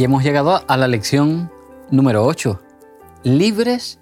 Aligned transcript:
Y 0.00 0.04
hemos 0.04 0.24
llegado 0.24 0.64
a 0.66 0.76
la 0.78 0.88
lección 0.88 1.52
número 1.90 2.24
8, 2.24 2.58
libres 3.22 3.98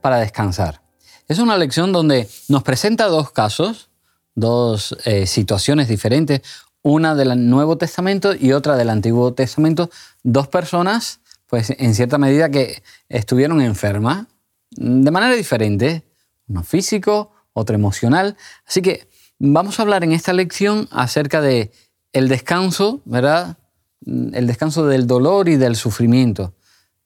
para 0.00 0.16
descansar. 0.16 0.82
Es 1.28 1.38
una 1.38 1.56
lección 1.56 1.92
donde 1.92 2.28
nos 2.48 2.64
presenta 2.64 3.06
dos 3.06 3.30
casos, 3.30 3.88
dos 4.34 4.96
eh, 5.04 5.24
situaciones 5.28 5.86
diferentes, 5.86 6.40
una 6.82 7.14
del 7.14 7.48
Nuevo 7.48 7.78
Testamento 7.78 8.34
y 8.34 8.54
otra 8.54 8.74
del 8.74 8.90
Antiguo 8.90 9.34
Testamento, 9.34 9.88
dos 10.24 10.48
personas, 10.48 11.20
pues 11.46 11.72
en 11.78 11.94
cierta 11.94 12.18
medida 12.18 12.50
que 12.50 12.82
estuvieron 13.08 13.60
enfermas 13.60 14.26
de 14.72 15.12
manera 15.12 15.36
diferente, 15.36 16.02
uno 16.48 16.64
físico, 16.64 17.30
otro 17.52 17.76
emocional. 17.76 18.36
Así 18.66 18.82
que 18.82 19.08
vamos 19.38 19.78
a 19.78 19.82
hablar 19.82 20.02
en 20.02 20.10
esta 20.10 20.32
lección 20.32 20.88
acerca 20.90 21.40
de 21.40 21.70
el 22.12 22.26
descanso, 22.26 23.00
¿verdad? 23.04 23.58
El 24.04 24.46
descanso 24.46 24.86
del 24.86 25.06
dolor 25.06 25.48
y 25.48 25.56
del 25.56 25.76
sufrimiento 25.76 26.54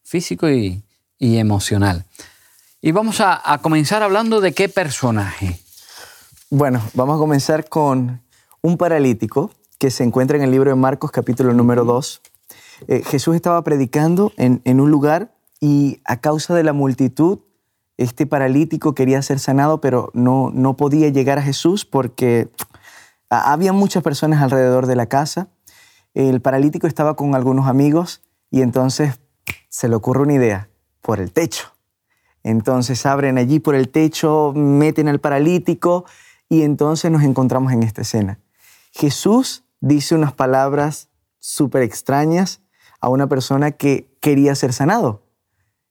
físico 0.03 0.49
y, 0.49 0.83
emocional. 1.19 2.05
Y 2.81 2.91
vamos 2.91 3.21
a, 3.21 3.59
comenzar 3.61 4.03
hablando 4.03 4.41
de 4.41 4.53
qué 4.53 4.67
personaje. 4.67 5.59
Bueno, 6.49 6.81
vamos 6.93 7.15
a 7.15 7.19
comenzar 7.19 7.69
con 7.69 8.21
un 8.61 8.77
paralítico 8.77 9.51
que 9.77 9.91
se 9.91 10.03
encuentra 10.03 10.37
en 10.37 10.43
el 10.43 10.51
libro 10.51 10.69
de 10.71 10.75
Marcos 10.75 11.11
capítulo 11.11 11.53
número 11.53 11.85
2. 11.85 12.21
Eh, 12.87 13.03
Jesús 13.05 13.35
estaba 13.35 13.63
predicando 13.63 14.33
en, 14.37 14.61
en, 14.65 14.81
un 14.81 14.91
lugar 14.91 15.33
y 15.59 16.01
a 16.05 16.19
causa 16.19 16.55
de 16.55 16.63
la 16.63 16.73
multitud, 16.73 17.39
este 17.97 18.25
paralítico 18.25 18.95
quería 18.95 19.21
ser 19.21 19.39
sanado, 19.39 19.79
pero 19.79 20.09
no, 20.13 20.49
no 20.53 20.75
podía 20.75 21.09
llegar 21.09 21.37
a 21.37 21.43
Jesús 21.43 21.85
porque 21.85 22.49
había 23.29 23.73
muchas 23.73 24.03
personas 24.03 24.41
alrededor 24.41 24.87
de 24.87 24.95
la 24.95 25.05
casa. 25.05 25.47
El 26.13 26.41
paralítico 26.41 26.87
estaba 26.87 27.15
con 27.15 27.35
algunos 27.35 27.67
amigos 27.67 28.21
y 28.49 28.61
entonces 28.61 29.19
se 29.69 29.87
le 29.87 29.95
ocurre 29.95 30.23
una 30.23 30.33
idea, 30.33 30.69
por 31.01 31.19
el 31.19 31.31
techo. 31.31 31.71
Entonces 32.43 33.05
abren 33.05 33.37
allí 33.37 33.59
por 33.59 33.75
el 33.75 33.89
techo, 33.89 34.53
meten 34.55 35.07
al 35.07 35.19
paralítico 35.19 36.05
y 36.49 36.63
entonces 36.63 37.11
nos 37.11 37.23
encontramos 37.23 37.71
en 37.71 37.83
esta 37.83 38.01
escena. 38.01 38.39
Jesús 38.91 39.63
dice 39.79 40.15
unas 40.15 40.33
palabras 40.33 41.09
súper 41.39 41.83
extrañas 41.83 42.61
a 42.99 43.09
una 43.09 43.27
persona 43.27 43.71
que 43.71 44.15
quería 44.21 44.53
ser 44.55 44.73
sanado. 44.73 45.23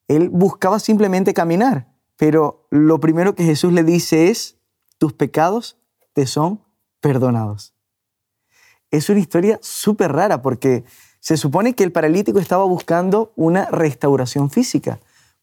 Él 0.09 0.29
buscaba 0.29 0.79
simplemente 0.79 1.35
caminar, 1.35 1.89
pero 2.17 2.67
lo 2.71 3.01
primero 3.01 3.35
que 3.35 3.45
Jesús 3.45 3.73
le 3.73 3.85
dice 3.85 4.29
es, 4.29 4.59
tus 4.99 5.13
pecados 5.13 5.79
te 6.13 6.27
son 6.27 6.63
perdonados. 7.01 7.75
Es 8.91 9.09
una 9.09 9.21
historia 9.21 9.59
súper 9.63 10.13
rara 10.13 10.43
porque 10.43 10.85
se 11.21 11.37
supone 11.37 11.75
que 11.75 11.85
el 11.85 11.93
paralítico 11.93 12.39
estaba 12.39 12.65
buscando 12.65 13.33
una 13.37 13.67
restauración 13.67 14.51
física. 14.51 15.01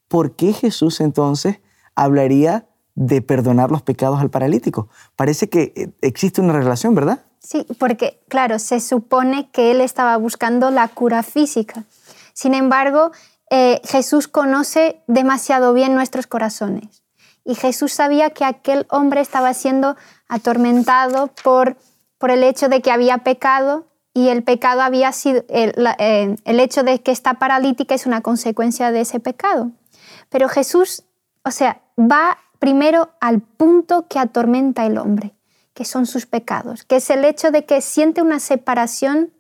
¿Por 0.08 0.36
qué 0.36 0.54
Jesús 0.54 1.02
entonces 1.02 1.60
hablaría 1.96 2.68
de 2.96 3.22
perdonar 3.22 3.72
los 3.72 3.84
pecados 3.84 4.20
al 4.20 4.30
paralítico? 4.30 4.90
Parece 5.16 5.50
que 5.50 5.74
eh, 5.76 5.90
existe 6.02 6.42
una 6.42 6.54
relación, 6.54 6.96
¿verdad? 6.96 7.26
Sí, 7.40 7.66
porque 7.78 8.20
claro, 8.28 8.60
se 8.60 8.80
supone 8.80 9.50
que 9.52 9.72
él 9.72 9.82
estaba 9.82 10.18
buscando 10.18 10.72
la 10.72 10.88
cura 10.88 11.24
física. 11.24 11.86
Sin 12.34 12.54
embargo, 12.54 13.12
eh, 13.50 13.82
Jesús 13.86 14.28
conoce 14.28 15.02
demasiado 15.08 15.74
bien 15.74 15.96
nuestros 15.96 16.28
corazones. 16.28 17.04
Y 17.46 17.56
Jesús 17.56 17.94
sabía 17.94 18.32
que 18.32 18.44
aquel 18.44 18.86
hombre 18.90 19.22
estaba 19.22 19.54
siendo 19.54 19.96
atormentado 20.28 21.28
por, 21.44 21.78
por 22.18 22.32
el 22.32 22.44
hecho 22.44 22.70
de 22.70 22.82
que 22.82 22.92
había 22.92 23.20
pecado 23.20 23.86
y 24.14 24.30
el 24.30 24.44
pecado 24.44 24.82
había 24.82 25.12
sido, 25.12 25.44
eh, 25.48 26.36
el, 26.44 26.60
hecho 26.60 26.84
de 26.84 27.02
que 27.04 27.12
está 27.12 27.36
paralítica 27.36 27.94
es 27.94 28.08
una 28.08 28.22
consecuencia 28.22 28.92
de 28.92 29.02
ese 29.02 29.20
pecado. 29.20 29.72
Pero 30.30 30.50
Jesús, 30.50 31.04
o 31.44 31.52
sea, 31.52 31.82
va 32.00 32.40
primero 32.58 33.12
al 33.20 33.42
punto 33.42 34.08
que 34.08 34.18
atormenta 34.18 34.88
el 34.88 34.98
hombre, 34.98 35.36
que 35.76 35.86
son 35.86 36.08
sus 36.08 36.26
pecados, 36.26 36.84
que 36.84 36.96
es 36.96 37.10
el 37.12 37.26
hecho 37.26 37.52
de 37.52 37.66
que 37.66 37.82
siente 37.82 38.24
una 38.24 38.40
separación 38.40 39.32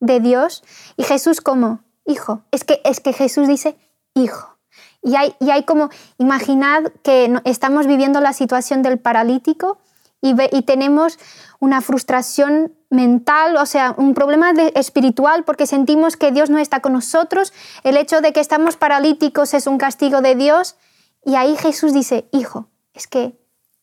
de 0.00 0.20
Dios 0.20 0.64
y 0.96 1.02
Jesús 1.02 1.42
como 1.42 1.80
hijo. 2.06 2.42
Es 2.52 2.64
que, 2.64 2.80
es 2.84 3.00
que 3.00 3.12
Jesús 3.12 3.48
dice 3.48 3.76
hijo. 4.14 4.56
Y 5.02 5.16
hay, 5.16 5.34
y 5.40 5.50
hay 5.50 5.64
como, 5.64 5.90
imaginad 6.16 6.84
que 7.02 7.38
estamos 7.44 7.86
viviendo 7.86 8.20
la 8.20 8.32
situación 8.32 8.82
del 8.82 8.98
paralítico 8.98 9.78
y, 10.22 10.62
tenemos 10.62 11.18
una 11.58 11.80
frustración 11.80 12.72
mental, 12.90 13.56
o 13.56 13.66
sea, 13.66 13.92
un 13.96 14.14
problema 14.14 14.52
espiritual 14.74 15.42
porque 15.44 15.66
sentimos 15.66 16.16
que 16.16 16.30
Dios 16.30 16.48
no 16.48 16.58
está 16.58 16.80
con 16.80 16.92
nosotros, 16.92 17.52
el 17.82 17.96
hecho 17.96 18.20
de 18.20 18.32
que 18.32 18.40
estamos 18.40 18.76
paralíticos 18.76 19.52
es 19.52 19.66
un 19.66 19.78
castigo 19.78 20.20
de 20.20 20.36
Dios 20.36 20.76
y 21.24 21.34
ahí 21.34 21.56
Jesús 21.56 21.92
dice, 21.92 22.28
hijo, 22.30 22.68
es 22.94 23.08
que, 23.08 23.36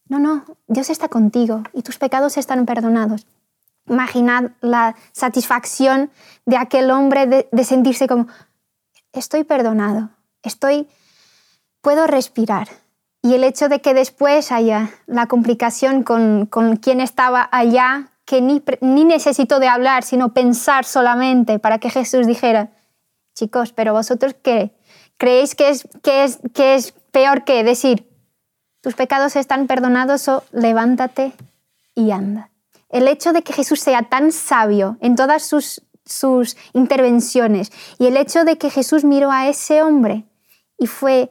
no, 0.07 0.17
no, 0.17 0.45
Dios 0.67 0.89
está 0.89 1.09
contigo 1.09 1.63
y 1.73 1.81
tus 1.81 1.97
pecados 1.97 2.37
están 2.37 2.65
perdonados. 2.65 3.27
Imaginad 3.87 4.51
la 4.61 4.95
satisfacción 5.11 6.11
de 6.45 6.57
aquel 6.57 6.89
hombre 6.89 7.27
de, 7.51 7.63
sentirse 7.63 8.07
como, 8.07 8.27
estoy 9.11 9.43
perdonado, 9.43 10.09
estoy, 10.41 10.87
puedo 11.81 12.07
respirar. 12.07 12.69
Y 13.21 13.33
el 13.33 13.43
hecho 13.43 13.67
de 13.67 13.81
que 13.81 13.93
después 13.93 14.51
haya 14.51 14.91
la 15.05 15.27
complicación 15.27 16.03
con, 16.03 16.45
con 16.45 16.77
quien 16.77 17.01
estaba 17.01 17.49
allá, 17.51 18.11
que 18.25 18.41
ni, 18.41 18.63
ni 18.81 19.03
necesito 19.03 19.59
de 19.59 19.67
hablar, 19.67 20.03
sino 20.03 20.33
pensar 20.33 20.85
solamente 20.85 21.59
para 21.59 21.79
que 21.79 21.89
Jesús 21.89 22.27
dijera, 22.27 22.71
chicos, 23.33 23.73
pero 23.73 23.93
vosotros 23.93 24.35
qué? 24.41 24.71
¿Creéis 25.17 25.55
que 25.55 25.69
es, 25.69 25.87
que 26.01 26.23
es, 26.23 26.39
que 26.53 26.75
es 26.75 26.93
peor 27.11 27.43
que 27.43 27.63
decir, 27.63 28.07
tus 28.81 28.93
pecados 28.93 29.35
están 29.35 29.67
perdonados 29.67 30.27
o 30.27 30.43
levántate 30.51 31.33
y 31.95 32.11
anda? 32.11 32.51
El 32.89 33.07
hecho 33.07 33.33
de 33.33 33.41
que 33.41 33.53
Jesús 33.53 33.81
sea 33.81 34.03
tan 34.03 34.31
sabio 34.31 34.97
en 35.01 35.15
todas 35.15 35.43
sus, 35.43 35.81
sus 36.05 36.55
intervenciones 36.73 37.71
y 37.97 38.07
el 38.07 38.17
hecho 38.17 38.45
de 38.45 38.57
que 38.57 38.69
Jesús 38.69 39.03
miró 39.03 39.31
a 39.31 39.47
ese 39.47 39.83
hombre 39.83 40.25
y 40.77 40.87
fue 40.87 41.29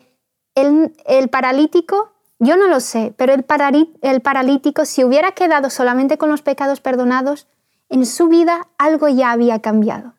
el, 0.61 0.95
el 1.07 1.29
paralítico 1.29 2.13
yo 2.41 2.57
no 2.57 2.69
lo 2.69 2.81
sé, 2.81 3.13
pero 3.17 3.35
el, 3.35 3.43
paralítico, 3.43 4.85
si 4.85 5.03
hubiera 5.03 5.33
quedado 5.33 5.71
solamente 5.71 6.19
con 6.19 6.29
los 6.29 6.43
pecados 6.43 6.81
perdonados, 6.81 7.49
en 7.89 8.07
su 8.07 8.29
vida 8.29 8.69
algo 8.79 9.09
ya 9.09 9.33
había 9.33 9.61
cambiado. 9.61 10.15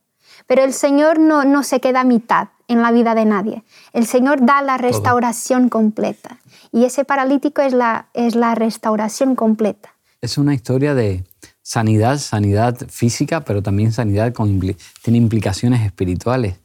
Pero 0.45 0.63
el 0.63 0.73
Señor 0.73 1.19
no, 1.19 1.45
no 1.45 1.63
se 1.63 1.79
queda 1.79 2.01
a 2.01 2.03
mitad 2.03 2.49
en 2.67 2.81
la 2.81 2.91
vida 2.91 3.15
de 3.15 3.25
nadie. 3.25 3.63
El 3.93 4.05
Señor 4.05 4.45
da 4.45 4.61
la 4.61 4.77
restauración 4.77 5.69
completa. 5.69 6.39
Y 6.73 6.83
ese 6.83 7.05
paralítico 7.05 7.61
es 7.61 7.73
la, 7.73 8.09
es 8.13 8.35
la 8.35 8.53
restauración 8.53 9.35
completa. 9.35 9.93
Es 10.21 10.37
una 10.37 10.53
historia 10.53 10.93
de 10.93 11.23
sanidad, 11.61 12.17
sanidad 12.17 12.75
física, 12.89 13.45
pero 13.45 13.63
también 13.63 13.93
sanidad 13.93 14.33
con, 14.33 14.59
tiene 15.01 15.17
implicaciones 15.17 15.85
espirituales. 15.85 16.57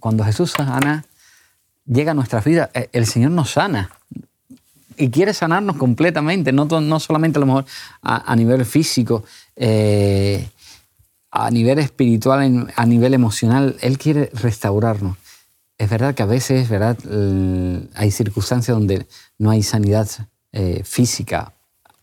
Cuando 0.00 0.22
Jesús 0.24 0.50
sana, 0.50 1.06
llega 1.86 2.10
a 2.10 2.14
nuestra 2.14 2.40
vida, 2.40 2.70
eh, 2.74 2.88
el 2.92 3.06
Señor 3.06 3.30
nos 3.30 3.52
sana 3.52 3.90
y 4.96 5.10
quiere 5.10 5.34
sanarnos 5.34 5.76
completamente, 5.76 6.52
no, 6.52 6.64
no 6.64 7.00
solamente 7.00 7.38
a 7.38 7.40
lo 7.40 7.46
mejor 7.46 7.66
a, 8.02 8.34
nivel 8.34 8.64
físico, 8.64 9.24
eh, 9.54 10.48
a 11.30 11.50
nivel 11.50 11.78
espiritual, 11.78 12.72
a 12.74 12.86
nivel 12.86 13.12
emocional. 13.12 13.76
Él 13.82 13.98
quiere 13.98 14.30
restaurarnos. 14.32 15.18
Es 15.76 15.90
verdad 15.90 16.14
que 16.14 16.22
a 16.22 16.26
veces 16.26 16.70
¿verdad? 16.70 16.96
hay 17.94 18.10
circunstancias 18.10 18.74
donde 18.74 19.06
no 19.36 19.50
hay 19.50 19.62
sanidad 19.62 20.08
eh, 20.52 20.80
física 20.82 21.52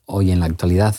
hoy 0.06 0.32
en 0.32 0.40
la 0.40 0.46
actualidad, 0.46 0.96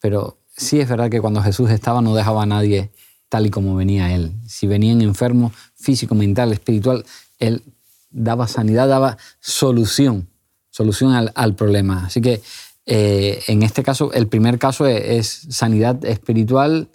pero 0.00 0.38
sí 0.56 0.80
es 0.80 0.88
verdad 0.88 1.10
que 1.10 1.20
cuando 1.20 1.42
Jesús 1.42 1.68
estaba 1.70 2.00
no 2.00 2.14
dejaba 2.14 2.44
a 2.44 2.46
nadie 2.46 2.90
tal 3.30 3.46
y 3.46 3.50
como 3.50 3.74
venía 3.74 4.14
Él. 4.14 4.32
Si 4.46 4.66
venían 4.66 5.00
enfermos 5.00 5.54
físico, 5.74 6.14
mental, 6.14 6.52
espiritual, 6.52 7.06
Él 7.38 7.62
daba 8.10 8.46
sanidad, 8.46 8.88
daba 8.88 9.16
solución, 9.38 10.28
solución 10.68 11.30
al, 11.34 11.54
problema. 11.54 12.06
Así 12.06 12.20
que 12.20 12.42
eh, 12.84 13.40
en 13.46 13.62
este 13.62 13.82
caso, 13.82 14.12
el 14.12 14.26
primer 14.26 14.58
caso 14.58 14.84
es, 14.86 15.46
sanidad 15.48 16.04
espiritual 16.04 16.88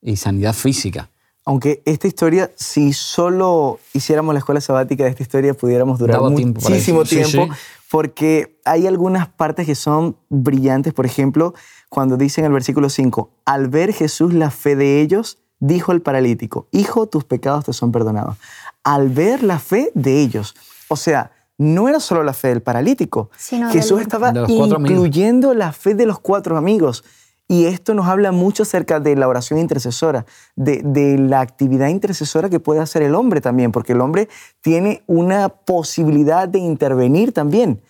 y 0.00 0.16
sanidad 0.16 0.54
física. 0.54 1.10
Aunque 1.44 1.82
esta 1.84 2.06
historia, 2.06 2.52
si 2.54 2.92
solo 2.92 3.80
hiciéramos 3.92 4.32
la 4.32 4.38
escuela 4.38 4.60
sabática 4.60 5.04
de 5.04 5.10
esta 5.10 5.24
historia, 5.24 5.54
pudiéramos 5.54 5.98
durar 5.98 6.20
muchísimo 6.20 7.02
tiempo, 7.04 7.48
porque 7.90 8.60
hay 8.64 8.86
algunas 8.86 9.26
partes 9.26 9.66
que 9.66 9.74
son 9.74 10.16
brillantes. 10.28 10.92
Por 10.92 11.06
ejemplo, 11.06 11.54
cuando 11.88 12.16
dice 12.16 12.42
en 12.42 12.46
el 12.46 12.52
versículo 12.52 12.88
5, 12.88 13.30
al 13.44 13.68
ver 13.68 13.92
Jesús 13.92 14.32
la 14.32 14.52
fe 14.52 14.76
de 14.76 15.00
ellos, 15.00 15.38
dijo 15.60 15.92
el 15.92 16.02
paralítico, 16.02 16.66
Hijo, 16.72 17.06
tus 17.06 17.24
pecados 17.24 17.66
te 17.66 17.72
son 17.72 17.92
perdonados. 17.92 18.36
Al 18.82 19.10
ver 19.10 19.42
la 19.42 19.58
fe 19.58 19.92
de 19.94 20.20
ellos. 20.20 20.54
O 20.88 20.96
sea, 20.96 21.30
no 21.58 21.88
era 21.88 22.00
solo 22.00 22.22
la 22.22 22.32
fe 22.32 22.48
del 22.48 22.62
paralítico. 22.62 23.30
Jesús 23.70 24.00
estaba 24.00 24.32
incluyendo 24.48 25.52
la 25.54 25.72
fe 25.72 25.94
de 25.94 26.06
los 26.06 26.18
cuatro 26.18 26.56
amigos. 26.56 27.04
Y 27.48 27.66
esto 27.66 27.94
nos 27.94 28.06
habla 28.06 28.32
mucho 28.32 28.62
acerca 28.62 29.00
de 29.00 29.16
la 29.16 29.26
oración 29.26 29.58
intercesora, 29.58 30.24
de, 30.54 30.82
de, 30.84 31.18
la 31.18 31.40
actividad 31.40 31.88
intercesora 31.88 32.48
que 32.48 32.60
puede 32.60 32.80
hacer 32.80 33.02
el 33.02 33.14
hombre 33.16 33.40
también, 33.40 33.72
porque 33.72 33.92
el 33.92 34.00
hombre 34.00 34.28
tiene 34.60 35.02
una 35.08 35.48
posibilidad 35.48 36.48
de 36.48 36.60
intervenir 36.60 37.32
también. 37.32 37.82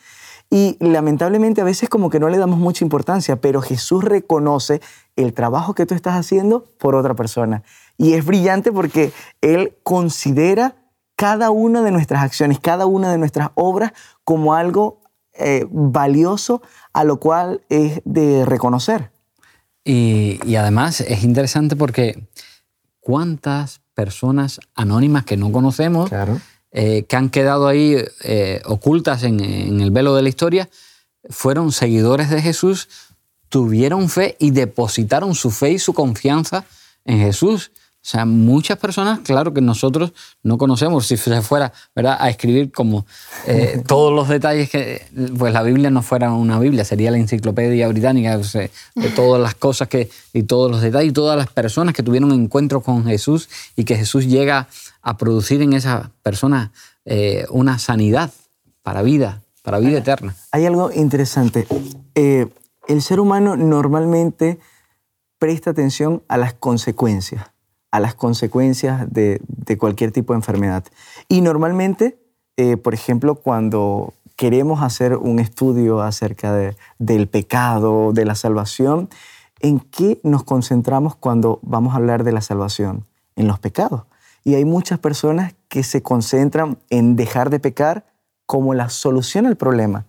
Y 0.51 0.77
lamentablemente 0.81 1.61
a 1.61 1.65
veces 1.65 1.89
como 1.89 2.11
que 2.11 2.19
no 2.19 2.29
le 2.29 2.37
damos 2.37 2.59
mucha 2.59 2.85
importancia, 2.85 3.41
pero 3.41 3.63
Jesús 3.63 4.03
reconoce 4.03 4.81
el 5.23 5.35
trabajo 5.35 5.75
que 5.75 5.87
tú 5.87 5.95
estás 5.95 6.15
haciendo 6.15 6.65
por 6.79 6.95
otra 6.95 7.15
persona. 7.15 7.63
Y 7.97 8.15
es 8.15 8.25
brillante 8.25 8.73
porque 8.73 9.13
Él 9.41 9.77
considera 9.83 10.75
cada 11.17 11.51
una 11.51 11.83
de 11.83 11.91
nuestras 11.91 12.23
acciones, 12.23 12.61
cada 12.61 12.87
una 12.87 13.11
de 13.11 13.19
nuestras 13.19 13.51
obras 13.55 13.93
como 14.25 14.55
algo 14.55 15.01
eh, 15.35 15.67
valioso 15.71 16.63
a 16.93 17.05
lo 17.05 17.21
cual 17.21 17.63
es 17.69 18.01
de 18.05 18.45
reconocer. 18.45 19.11
Y, 19.85 20.55
además 20.57 21.01
es 21.01 21.25
interesante 21.25 21.77
porque 21.77 22.27
cuántas 23.01 23.81
personas 23.95 24.61
anónimas 24.75 25.25
que 25.25 25.37
no 25.37 25.53
conocemos, 25.53 26.11
eh, 26.73 27.05
que 27.05 27.17
han 27.17 27.31
quedado 27.31 27.69
ahí 27.69 27.97
eh, 28.25 28.63
ocultas 28.65 29.23
en, 29.23 29.41
en 29.41 29.81
el 29.81 29.91
velo 29.91 30.15
de 30.15 30.23
la 30.23 30.29
historia, 30.29 30.69
fueron 31.29 31.73
seguidores 31.73 32.31
de 32.31 32.41
Jesús, 32.41 32.89
tuvieron 33.51 34.09
fe 34.09 34.37
y 34.39 34.53
depositaron 34.53 35.35
su 35.35 35.51
fe 35.51 35.73
y 35.73 35.79
su 35.79 35.93
confianza 35.93 36.65
en 37.05 37.19
Jesús. 37.19 37.73
O 38.03 38.09
sea, 38.11 38.25
muchas 38.25 38.79
personas, 38.79 39.19
claro 39.19 39.53
que 39.53 39.61
nosotros 39.61 40.15
no 40.43 40.57
conocemos, 40.57 41.07
si 41.07 41.19
se 41.19 41.43
fuera 41.43 41.71
¿verdad? 41.95 42.17
a 42.19 42.31
escribir 42.31 42.73
como 42.73 43.05
eh, 43.47 43.83
todos 43.87 44.15
los 44.15 44.27
detalles 44.27 44.71
que, 44.71 45.03
pues 45.37 45.53
la 45.53 45.63
Biblia 45.63 45.91
no 45.91 46.01
fuera 46.01 46.33
una 46.33 46.59
Biblia, 46.59 46.87
sería 46.87 47.11
la 47.11 47.19
enciclopedia 47.19 47.89
británica 47.89 48.39
de 48.39 49.11
todas 49.15 49.43
las 49.43 49.55
cosas 49.55 49.89
que, 49.89 50.09
y 50.33 50.45
todos 50.45 50.71
los 50.71 50.81
detalles 50.81 51.11
y 51.11 51.13
todas 51.13 51.37
las 51.37 51.49
personas 51.49 51.93
que 51.93 52.03
tuvieron 52.03 52.33
encuentros 52.33 52.83
con 52.83 53.05
Jesús 53.05 53.51
y 53.77 53.85
que 53.85 53.97
Jesús 53.97 54.27
llega 54.27 54.69
a 55.03 55.19
producir 55.19 55.61
en 55.61 55.75
esas 55.75 56.09
personas 56.23 56.71
eh, 57.05 57.45
una 57.51 57.79
sanidad 57.79 58.31
para 58.83 59.03
vida, 59.03 59.43
para 59.63 59.79
vida 59.79 59.99
eterna. 59.99 60.35
Hay 60.53 60.65
algo 60.65 60.91
interesante. 60.91 61.67
Eh, 62.15 62.47
el 62.89 63.03
ser 63.03 63.21
humano 63.21 63.57
normalmente 63.57 64.59
presta 65.39 65.71
atención 65.71 66.23
a 66.29 66.37
las 66.37 66.55
consecuencias 66.55 67.51
a 67.91 68.01
las 68.01 68.15
consecuencias 68.15 69.13
de, 69.13 69.41
cualquier 69.79 70.13
tipo 70.13 70.33
de 70.33 70.39
enfermedad. 70.39 70.85
Y 71.29 71.41
normalmente, 71.41 72.19
eh, 72.57 72.77
por 72.77 72.95
ejemplo, 72.95 73.37
cuando 73.37 74.15
queremos 74.37 74.83
hacer 74.83 75.17
un 75.17 75.39
estudio 75.39 76.01
acerca 76.01 76.75
del 76.99 77.29
pecado, 77.29 78.13
de 78.13 78.25
la 78.25 78.35
salvación, 78.35 79.09
¿en 79.61 79.81
qué 79.81 80.21
nos 80.23 80.45
concentramos 80.45 81.15
cuando 81.15 81.61
vamos 81.63 81.95
a 81.95 81.99
hablar 81.99 82.25
de 82.25 82.33
la 82.33 82.41
salvación? 82.41 83.07
En 83.37 83.47
los 83.47 83.59
pecados. 83.59 84.03
Y 84.45 84.55
hay 84.55 84.65
muchas 84.65 84.99
personas 84.99 85.55
que 85.69 85.83
se 85.83 86.03
concentran 86.03 86.79
en 86.91 87.17
dejar 87.17 87.51
de 87.51 87.61
pecar 87.61 88.07
como 88.47 88.75
la 88.75 88.89
solución 88.89 89.47
al 89.47 89.57
problema. 89.57 90.07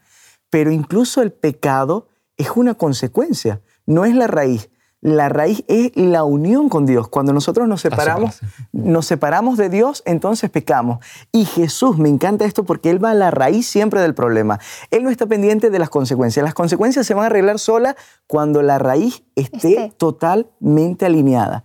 Pero 0.50 0.72
incluso 0.72 1.22
el 1.22 1.32
pecado 1.32 2.08
es 2.38 2.50
una 2.56 2.74
consecuencia, 2.75 3.62
no 3.86 4.06
es 4.06 4.16
la 4.16 4.28
raíz. 4.28 4.71
La 5.01 5.30
raíz 5.30 5.63
es 5.68 5.92
la 5.95 6.24
unión 6.24 6.69
con 6.69 6.86
Dios. 6.86 7.07
Cuando 7.07 7.33
nosotros 7.33 7.68
nos 7.68 7.81
separamos, 7.81 8.39
nos 8.71 9.07
separamos 9.07 9.57
de 9.57 9.68
Dios, 9.69 10.03
entonces 10.06 10.51
pecamos. 10.51 11.03
Y 11.31 11.45
Jesús, 11.45 11.98
me 11.98 12.07
encanta 12.07 12.45
esto 12.45 12.63
porque 12.65 12.92
Él 12.92 13.03
va 13.03 13.12
a 13.12 13.15
la 13.15 13.31
raíz 13.31 13.68
siempre 13.68 14.00
del 14.00 14.13
problema. 14.13 14.59
Él 14.92 15.03
no 15.03 15.09
está 15.09 15.25
pendiente 15.25 15.71
de 15.71 15.80
las 15.80 15.89
consecuencias. 15.89 16.44
Las 16.44 16.53
consecuencias 16.53 17.07
se 17.07 17.15
van 17.15 17.24
a 17.24 17.27
arreglar 17.27 17.57
sola 17.57 17.95
cuando 18.27 18.62
la 18.62 18.77
raíz 18.77 19.24
esté 19.36 19.92
totalmente 19.98 21.07
alineada. 21.07 21.63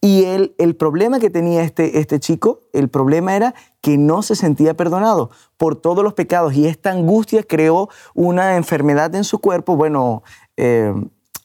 Y 0.00 0.24
el, 0.24 0.54
el 0.56 0.74
problema 0.74 1.20
que 1.20 1.28
tenía 1.28 1.64
este, 1.64 1.98
este 1.98 2.20
chico, 2.20 2.60
el 2.72 2.88
problema 2.88 3.36
era 3.36 3.54
que 3.82 3.98
no 3.98 4.22
se 4.22 4.34
sentía 4.34 4.74
perdonado 4.74 5.30
por 5.58 5.76
todos 5.76 6.02
los 6.02 6.14
pecados 6.14 6.54
y 6.54 6.66
esta 6.66 6.90
angustia 6.90 7.42
creó 7.42 7.90
una 8.14 8.56
enfermedad 8.56 9.14
en 9.14 9.24
su 9.24 9.40
cuerpo. 9.40 9.76
Bueno, 9.76 10.22
eh, 10.56 10.94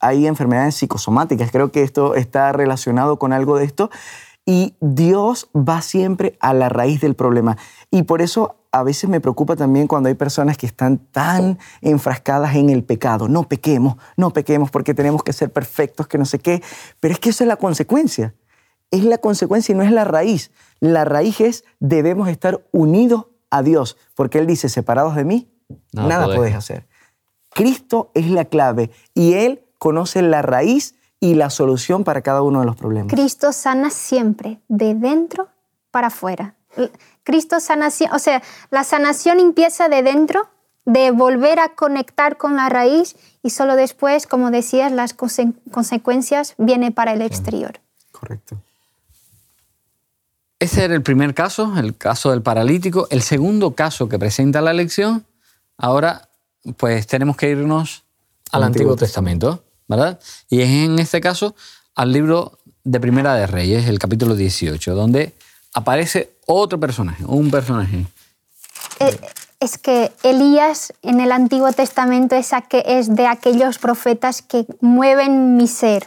hay 0.04 0.28
enfermedades 0.28 0.76
psicosomáticas. 0.76 1.50
Creo 1.50 1.72
que 1.72 1.82
esto 1.82 2.16
está 2.16 2.52
relacionado 2.52 3.18
con 3.18 3.32
algo 3.32 3.58
de 3.58 3.66
esto. 3.66 3.90
Y 4.46 4.76
Dios 4.82 5.50
va 5.56 5.82
siempre 5.82 6.38
a 6.42 6.54
la 6.54 6.68
raíz 6.68 7.00
del 7.00 7.16
problema. 7.16 7.58
Y 7.90 8.04
por 8.04 8.22
eso 8.22 8.58
a 8.74 8.84
veces 8.84 9.10
me 9.10 9.22
preocupa 9.22 9.56
también 9.56 9.88
cuando 9.88 10.10
hay 10.10 10.16
personas 10.16 10.58
que 10.58 10.66
están 10.66 10.98
tan 10.98 11.58
enfrascadas 11.82 12.56
en 12.56 12.70
el 12.70 12.84
pecado. 12.84 13.30
No 13.30 13.48
pequemos, 13.48 13.96
no 14.18 14.32
pequemos 14.34 14.70
porque 14.70 14.94
tenemos 14.94 15.24
que 15.24 15.32
ser 15.32 15.54
perfectos, 15.54 16.08
que 16.08 16.18
no 16.18 16.26
sé 16.26 16.40
qué. 16.40 16.62
Pero 17.00 17.14
es 17.14 17.20
que 17.22 17.30
eso 17.30 17.46
es 17.46 17.48
la 17.48 17.56
consecuencia. 17.56 18.36
Es 18.92 19.06
la 19.06 19.20
consecuencia 19.20 19.74
y 19.74 19.78
no 19.78 19.84
es 19.84 19.92
la 19.92 20.04
raíz. 20.04 20.52
La 20.82 21.06
raíz 21.06 21.40
es 21.40 21.64
debemos 21.80 22.28
estar 22.28 22.66
unidos 22.74 23.28
a 23.50 23.64
Dios. 23.64 23.96
Porque 24.16 24.40
Él 24.40 24.48
dice, 24.48 24.68
separados 24.68 25.16
de 25.16 25.24
mí, 25.24 25.50
nada 25.94 26.26
podés 26.36 26.56
hacer. 26.56 26.88
Cristo 27.54 28.12
es 28.14 28.30
la 28.30 28.46
clave 28.46 28.92
y 29.14 29.34
Él 29.34 29.63
conoce 29.84 30.22
la 30.22 30.42
raíz 30.42 30.96
y 31.20 31.34
la 31.34 31.50
solución 31.50 32.06
para 32.06 32.22
cada 32.22 32.42
uno 32.42 32.62
de 32.62 32.66
los 32.66 32.78
problemas. 32.78 33.12
Cristo 33.12 33.52
sana 33.52 33.90
siempre, 33.90 34.62
de 34.70 34.96
dentro 34.96 35.50
para 35.92 36.08
afuera. 36.08 36.56
Cristo 37.26 37.60
sana, 37.60 37.90
o 38.14 38.20
sea, 38.20 38.42
la 38.72 38.86
sanación 38.86 39.42
empieza 39.42 39.90
de 39.90 40.02
dentro, 40.02 40.48
de 40.86 41.12
volver 41.12 41.60
a 41.60 41.76
conectar 41.76 42.38
con 42.38 42.56
la 42.56 42.70
raíz 42.70 43.18
y 43.42 43.50
solo 43.50 43.76
después, 43.76 44.26
como 44.26 44.52
decías, 44.52 44.94
las 44.94 45.14
consecuencias 45.14 46.56
vienen 46.58 46.94
para 46.94 47.12
el 47.12 47.22
exterior. 47.22 47.82
Correcto. 48.14 48.56
Ese 50.60 50.86
era 50.86 50.94
el 50.94 51.02
primer 51.02 51.34
caso, 51.34 51.74
el 51.76 51.98
caso 51.98 52.32
del 52.32 52.42
paralítico. 52.42 53.08
El 53.10 53.22
segundo 53.22 53.76
caso 53.76 54.08
que 54.08 54.18
presenta 54.18 54.62
la 54.62 54.72
lección, 54.72 55.26
ahora 55.78 56.30
pues 56.78 57.06
tenemos 57.06 57.36
que 57.36 57.50
irnos 57.50 58.06
al 58.54 58.64
Antiguo 58.64 58.96
Testamento. 58.96 59.62
Y 60.50 60.62
es 60.62 60.70
en 60.70 61.00
este 61.00 61.22
caso 61.22 61.56
al 61.96 62.12
libro 62.12 62.58
de 62.84 63.00
Primera 63.00 63.36
de 63.36 63.48
Reyes, 63.48 63.88
el 63.88 64.00
capítulo 64.00 64.36
18, 64.36 64.96
donde 64.96 65.34
aparece 65.74 66.34
otro 66.46 66.80
personaje, 66.80 67.24
un 67.26 67.50
personaje. 67.50 68.06
Eh, 69.00 69.20
es 69.60 69.78
que 69.78 70.12
Elías 70.24 70.94
en 71.02 71.20
el 71.20 71.32
Antiguo 71.32 71.72
Testamento 71.72 72.36
es, 72.36 72.52
es 72.86 73.16
de 73.16 73.28
aquellos 73.28 73.78
profetas 73.78 74.42
que 74.42 74.66
mueven 74.82 75.56
mi 75.56 75.68
ser, 75.68 76.06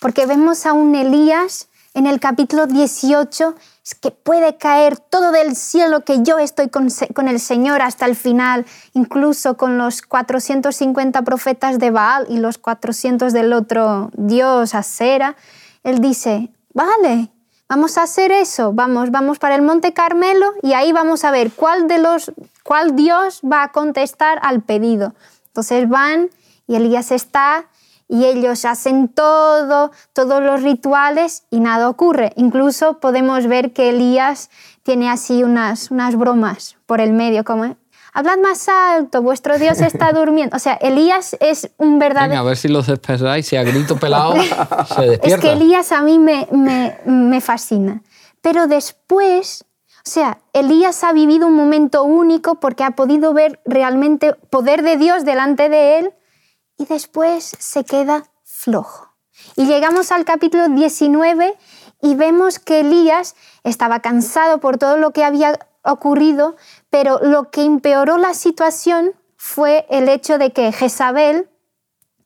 porque 0.00 0.26
vemos 0.26 0.66
a 0.66 0.72
un 0.72 0.94
Elías 0.94 1.68
en 1.94 2.06
el 2.06 2.20
capítulo 2.20 2.66
18 2.66 3.54
que 3.94 4.10
puede 4.10 4.56
caer 4.56 4.98
todo 4.98 5.32
del 5.32 5.56
cielo, 5.56 6.04
que 6.04 6.22
yo 6.22 6.38
estoy 6.38 6.68
con, 6.68 6.88
el 7.28 7.40
Señor 7.40 7.82
hasta 7.82 8.06
el 8.06 8.16
final, 8.16 8.66
incluso 8.94 9.56
con 9.56 9.78
los 9.78 10.02
450 10.02 11.22
profetas 11.22 11.78
de 11.78 11.90
Baal 11.90 12.26
y 12.28 12.38
los 12.38 12.58
400 12.58 13.32
del 13.32 13.52
otro 13.52 14.10
Dios, 14.14 14.74
Acera. 14.74 15.36
Él 15.84 16.00
dice, 16.00 16.50
vale, 16.74 17.30
vamos 17.68 17.98
a 17.98 18.02
hacer 18.02 18.32
eso, 18.32 18.72
vamos, 18.72 19.10
vamos 19.10 19.38
para 19.38 19.54
el 19.54 19.62
Monte 19.62 19.92
Carmelo 19.92 20.52
y 20.62 20.72
ahí 20.72 20.92
vamos 20.92 21.24
a 21.24 21.30
ver 21.30 21.52
cuál, 21.52 21.88
de 21.88 21.98
los, 21.98 22.32
cuál 22.62 22.96
Dios 22.96 23.40
va 23.40 23.62
a 23.62 23.72
contestar 23.72 24.38
al 24.42 24.62
pedido. 24.62 25.14
Entonces 25.48 25.88
van 25.88 26.30
y 26.66 26.76
Elías 26.76 27.10
está 27.10 27.66
y 28.08 28.24
ellos 28.24 28.64
hacen 28.64 29.08
todo, 29.08 29.90
todos 30.14 30.42
los 30.42 30.62
rituales 30.62 31.44
y 31.50 31.60
nada 31.60 31.88
ocurre. 31.88 32.32
Incluso 32.36 32.98
podemos 32.98 33.46
ver 33.46 33.72
que 33.72 33.90
Elías 33.90 34.50
tiene 34.82 35.10
así 35.10 35.42
unas, 35.42 35.90
unas 35.90 36.16
bromas 36.16 36.76
por 36.86 37.00
el 37.00 37.12
medio, 37.12 37.44
como 37.44 37.76
hablad 38.14 38.38
más 38.38 38.66
alto, 38.68 39.20
vuestro 39.20 39.58
Dios 39.58 39.80
está 39.80 40.12
durmiendo. 40.14 40.56
O 40.56 40.58
sea, 40.58 40.74
Elías 40.74 41.36
es 41.40 41.70
un 41.76 41.98
verdadero... 41.98 42.40
a 42.40 42.44
ver 42.44 42.56
si 42.56 42.68
los 42.68 42.86
despertáis, 42.86 43.46
si 43.46 43.56
a 43.56 43.62
grito 43.62 43.96
pelado 43.96 44.32
se 44.94 45.02
despierta. 45.02 45.26
Es 45.26 45.36
que 45.38 45.52
Elías 45.52 45.92
a 45.92 46.00
mí 46.00 46.18
me, 46.18 46.48
me, 46.50 46.96
me 47.04 47.40
fascina. 47.42 48.02
Pero 48.40 48.66
después, 48.66 49.64
o 49.98 50.10
sea, 50.10 50.38
Elías 50.54 51.04
ha 51.04 51.12
vivido 51.12 51.46
un 51.46 51.54
momento 51.54 52.04
único 52.04 52.54
porque 52.54 52.84
ha 52.84 52.92
podido 52.92 53.34
ver 53.34 53.60
realmente 53.66 54.32
poder 54.32 54.82
de 54.82 54.96
Dios 54.96 55.26
delante 55.26 55.68
de 55.68 55.98
él 55.98 56.12
y 56.78 56.86
después 56.86 57.56
se 57.58 57.84
queda 57.84 58.24
flojo. 58.44 59.08
Y 59.56 59.66
llegamos 59.66 60.10
al 60.12 60.24
capítulo 60.24 60.68
19 60.68 61.56
y 62.00 62.14
vemos 62.14 62.58
que 62.58 62.80
Elías 62.80 63.34
estaba 63.64 64.00
cansado 64.00 64.58
por 64.58 64.78
todo 64.78 64.96
lo 64.96 65.12
que 65.12 65.24
había 65.24 65.58
ocurrido, 65.82 66.56
pero 66.90 67.18
lo 67.22 67.50
que 67.50 67.64
empeoró 67.64 68.18
la 68.18 68.34
situación 68.34 69.12
fue 69.36 69.86
el 69.90 70.08
hecho 70.08 70.38
de 70.38 70.52
que 70.52 70.72
Jezabel 70.72 71.48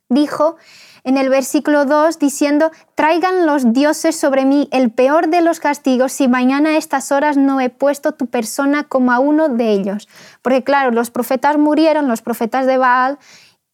dijo 0.08 0.56
en 1.04 1.16
el 1.16 1.28
versículo 1.28 1.84
2 1.84 2.18
diciendo, 2.18 2.70
traigan 2.94 3.44
los 3.44 3.72
dioses 3.72 4.14
sobre 4.14 4.44
mí 4.44 4.68
el 4.70 4.90
peor 4.92 5.28
de 5.28 5.40
los 5.40 5.58
castigos 5.58 6.12
si 6.12 6.28
mañana 6.28 6.70
a 6.70 6.76
estas 6.76 7.10
horas 7.10 7.36
no 7.36 7.60
he 7.60 7.70
puesto 7.70 8.12
tu 8.12 8.26
persona 8.26 8.84
como 8.84 9.12
a 9.12 9.18
uno 9.18 9.48
de 9.48 9.72
ellos. 9.72 10.08
Porque 10.42 10.62
claro, 10.62 10.92
los 10.92 11.10
profetas 11.10 11.58
murieron, 11.58 12.06
los 12.06 12.22
profetas 12.22 12.66
de 12.66 12.78
Baal, 12.78 13.18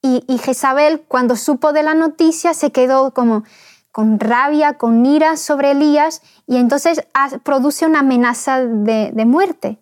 Y, 0.03 0.25
y 0.29 0.39
Jezabel, 0.39 1.03
cuando 1.09 1.37
supo 1.37 1.73
de 1.73 1.83
la 1.83 1.95
noticia, 1.95 2.55
se 2.55 2.71
quedó 2.71 3.13
como 3.13 3.45
con 3.91 4.21
rabia, 4.21 4.75
con 4.75 5.05
ira 5.05 5.37
sobre 5.37 5.73
Elías 5.73 6.23
y 6.47 6.57
entonces 6.57 7.03
produce 7.43 7.87
una 7.87 8.01
amenaza 8.01 8.65
de, 8.65 9.11
de 9.13 9.25
muerte. 9.25 9.79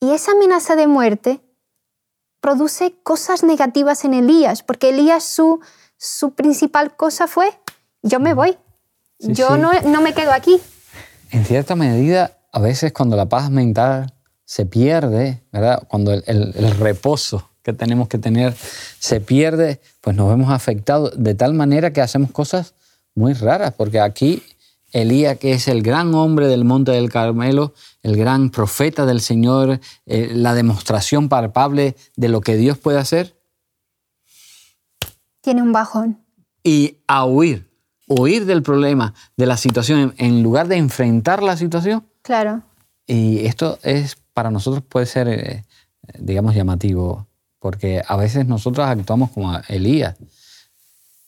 Y 0.00 0.12
esa 0.12 0.32
amenaza 0.32 0.76
de 0.76 0.86
muerte 0.86 1.40
produce 2.40 2.94
cosas 3.02 3.42
negativas 3.42 4.04
en 4.04 4.14
Elías, 4.14 4.62
porque 4.62 4.90
Elías 4.90 5.24
su, 5.24 5.60
su 5.96 6.32
principal 6.32 6.96
cosa 6.96 7.26
fue, 7.26 7.50
yo 8.02 8.20
me 8.20 8.34
voy, 8.34 8.56
yo 9.18 9.56
No, 9.56 9.72
no 9.84 10.00
me 10.00 10.14
quedo 10.14 10.32
aquí. 10.32 10.60
En 11.30 11.44
cierta 11.44 11.74
medida, 11.74 12.38
a 12.52 12.60
veces 12.60 12.92
cuando 12.92 13.16
la 13.16 13.26
paz 13.26 13.50
mental 13.50 14.14
se 14.44 14.64
pierde, 14.64 15.42
¿verdad? 15.52 15.82
cuando 15.88 16.12
el, 16.12 16.22
el, 16.26 16.70
reposo 16.78 17.47
que 17.68 17.74
tenemos 17.74 18.08
que 18.08 18.16
tener 18.16 18.54
se 18.98 19.20
pierde, 19.20 19.80
pues 20.00 20.16
nos 20.16 20.30
vemos 20.30 20.50
afectados 20.50 21.12
de 21.16 21.34
tal 21.34 21.52
manera 21.52 21.92
que 21.92 22.00
hacemos 22.00 22.30
cosas 22.30 22.74
muy 23.14 23.34
raras, 23.34 23.74
porque 23.76 24.00
aquí 24.00 24.42
Elías, 24.92 25.36
que 25.36 25.52
es 25.52 25.68
el 25.68 25.82
gran 25.82 26.14
hombre 26.14 26.48
del 26.48 26.64
monte 26.64 26.92
del 26.92 27.10
Carmelo, 27.10 27.74
el 28.02 28.16
gran 28.16 28.48
profeta 28.48 29.04
del 29.04 29.20
Señor, 29.20 29.80
eh, 30.06 30.30
la 30.32 30.54
demostración 30.54 31.28
palpable 31.28 31.94
de 32.16 32.28
lo 32.30 32.40
que 32.40 32.56
Dios 32.56 32.78
puede 32.78 32.98
hacer. 32.98 33.36
Tiene 35.42 35.60
un 35.60 35.72
bajón. 35.72 36.18
Y 36.64 36.96
a 37.06 37.26
huir, 37.26 37.70
huir 38.06 38.46
del 38.46 38.62
problema, 38.62 39.12
de 39.36 39.44
la 39.44 39.58
situación, 39.58 40.14
en 40.16 40.42
lugar 40.42 40.68
de 40.68 40.76
enfrentar 40.76 41.42
la 41.42 41.58
situación. 41.58 42.06
Claro. 42.22 42.62
Y 43.06 43.44
esto 43.44 43.78
es, 43.82 44.16
para 44.32 44.50
nosotros 44.50 44.82
puede 44.88 45.04
ser, 45.04 45.28
eh, 45.28 45.64
digamos, 46.18 46.54
llamativo, 46.54 47.27
porque 47.58 48.02
a 48.06 48.16
veces 48.16 48.46
nosotros 48.46 48.86
actuamos 48.86 49.30
como 49.30 49.58
Elías. 49.68 50.16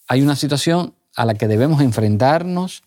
Hay 0.07 0.21
una 0.21 0.35
situación 0.35 0.93
a 1.15 1.25
la 1.25 1.33
que 1.35 1.47
debemos 1.47 1.81
enfrentarnos 1.81 2.83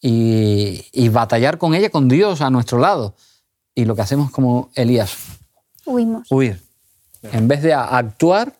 y, 0.00 1.08
batallar 1.10 1.58
con 1.58 1.74
ella, 1.74 1.90
con 1.90 2.08
Dios 2.08 2.40
a 2.40 2.50
nuestro 2.50 2.78
lado. 2.78 3.14
Y 3.74 3.84
lo 3.84 3.94
que 3.94 4.02
hacemos 4.02 4.30
como 4.30 4.70
Elías. 4.74 5.16
Huimos. 5.86 6.30
Huir. 6.30 6.62
En 7.22 7.48
vez 7.48 7.62
de 7.62 7.74
actuar, 7.74 8.56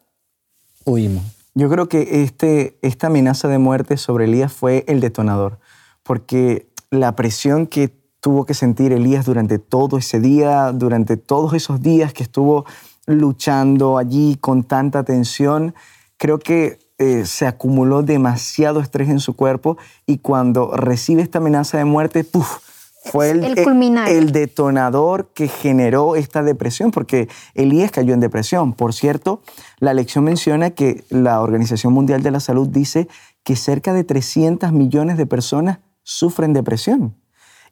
huimos. 0.84 1.24
Yo 1.54 1.68
creo 1.68 1.88
que 1.88 2.22
este, 2.22 2.78
esta 2.82 3.08
amenaza 3.08 3.48
de 3.48 3.58
muerte 3.58 3.96
sobre 3.96 4.26
Elías 4.26 4.52
fue 4.52 4.84
el 4.86 5.00
detonador, 5.00 5.58
porque 6.02 6.70
la 6.90 7.16
presión 7.16 7.66
que 7.66 7.88
tuvo 8.20 8.44
que 8.44 8.54
sentir 8.54 8.92
Elías 8.92 9.24
durante 9.24 9.58
todo 9.58 9.98
ese 9.98 10.20
día, 10.20 10.72
durante 10.72 11.16
todos 11.16 11.54
esos 11.54 11.80
días 11.80 12.12
que 12.12 12.22
estuvo 12.22 12.66
luchando 13.12 13.98
allí 13.98 14.36
con 14.40 14.64
tanta 14.64 15.04
tensión, 15.04 15.74
creo 16.16 16.38
que 16.38 16.78
eh, 16.98 17.24
se 17.24 17.46
acumuló 17.46 18.02
demasiado 18.02 18.80
estrés 18.80 19.08
en 19.08 19.20
su 19.20 19.34
cuerpo 19.34 19.78
y 20.06 20.18
cuando 20.18 20.76
recibe 20.76 21.22
esta 21.22 21.38
amenaza 21.38 21.78
de 21.78 21.84
muerte, 21.84 22.24
¡puf! 22.24 22.58
fue 23.02 23.30
el, 23.30 23.44
el, 23.44 24.32
detonador 24.32 25.30
que 25.32 25.48
generó 25.48 26.16
esta 26.16 26.42
depresión, 26.42 26.90
porque 26.90 27.28
Elías 27.54 27.90
cayó 27.90 28.12
en 28.12 28.20
depresión. 28.20 28.74
Por 28.74 28.92
cierto, 28.92 29.42
la 29.78 29.94
lección 29.94 30.24
menciona 30.24 30.70
que 30.70 31.04
la 31.08 31.40
Organización 31.40 31.94
Mundial 31.94 32.22
de 32.22 32.30
la 32.30 32.40
Salud 32.40 32.68
dice 32.68 33.08
que 33.42 33.56
cerca 33.56 33.94
de 33.94 34.04
300 34.04 34.72
millones 34.72 35.16
de 35.16 35.24
personas 35.24 35.78
sufren 36.02 36.52
depresión. 36.52 37.16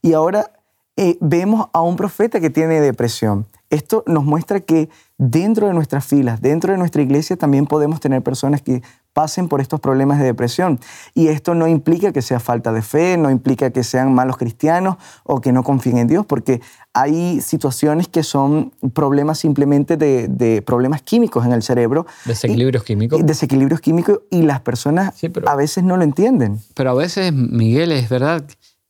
Y 0.00 0.14
ahora 0.14 0.52
eh, 1.00 1.16
vemos 1.20 1.68
a 1.72 1.80
un 1.80 1.94
profeta 1.94 2.40
que 2.40 2.50
tiene 2.50 2.80
depresión. 2.80 3.46
Esto 3.70 4.02
nos 4.08 4.24
muestra 4.24 4.58
que 4.58 4.88
dentro 5.16 5.68
de 5.68 5.72
nuestras 5.72 6.04
filas, 6.04 6.40
dentro 6.40 6.72
de 6.72 6.78
nuestra 6.78 7.02
iglesia, 7.02 7.36
también 7.36 7.66
podemos 7.66 8.00
tener 8.00 8.20
personas 8.20 8.62
que 8.62 8.82
pasen 9.12 9.46
por 9.46 9.60
estos 9.60 9.78
problemas 9.78 10.18
de 10.18 10.24
depresión. 10.24 10.80
Y 11.14 11.28
esto 11.28 11.54
no 11.54 11.68
implica 11.68 12.12
que 12.12 12.20
sea 12.20 12.40
falta 12.40 12.72
de 12.72 12.82
fe, 12.82 13.16
no 13.16 13.30
implica 13.30 13.70
que 13.70 13.84
sean 13.84 14.12
malos 14.12 14.38
cristianos 14.38 14.96
o 15.22 15.40
que 15.40 15.52
no 15.52 15.62
confíen 15.62 15.98
en 15.98 16.08
Dios, 16.08 16.26
porque 16.26 16.60
hay 16.92 17.40
situaciones 17.42 18.08
que 18.08 18.24
son 18.24 18.72
problemas 18.92 19.38
simplemente 19.38 19.96
de, 19.96 20.62
problemas 20.66 21.02
químicos 21.02 21.46
en 21.46 21.52
el 21.52 21.62
cerebro. 21.62 22.06
Desequilibrios 22.24 22.82
químicos. 22.82 23.24
Desequilibrios 23.24 23.80
químicos 23.80 24.18
y 24.30 24.42
las 24.42 24.62
personas 24.62 25.14
a 25.46 25.54
veces 25.54 25.84
no 25.84 25.96
lo 25.96 26.02
entienden. 26.02 26.58
Pero 26.74 26.90
a 26.90 26.94
veces, 26.94 27.32
Miguel, 27.32 27.92
es 27.92 28.08
verdad 28.08 28.44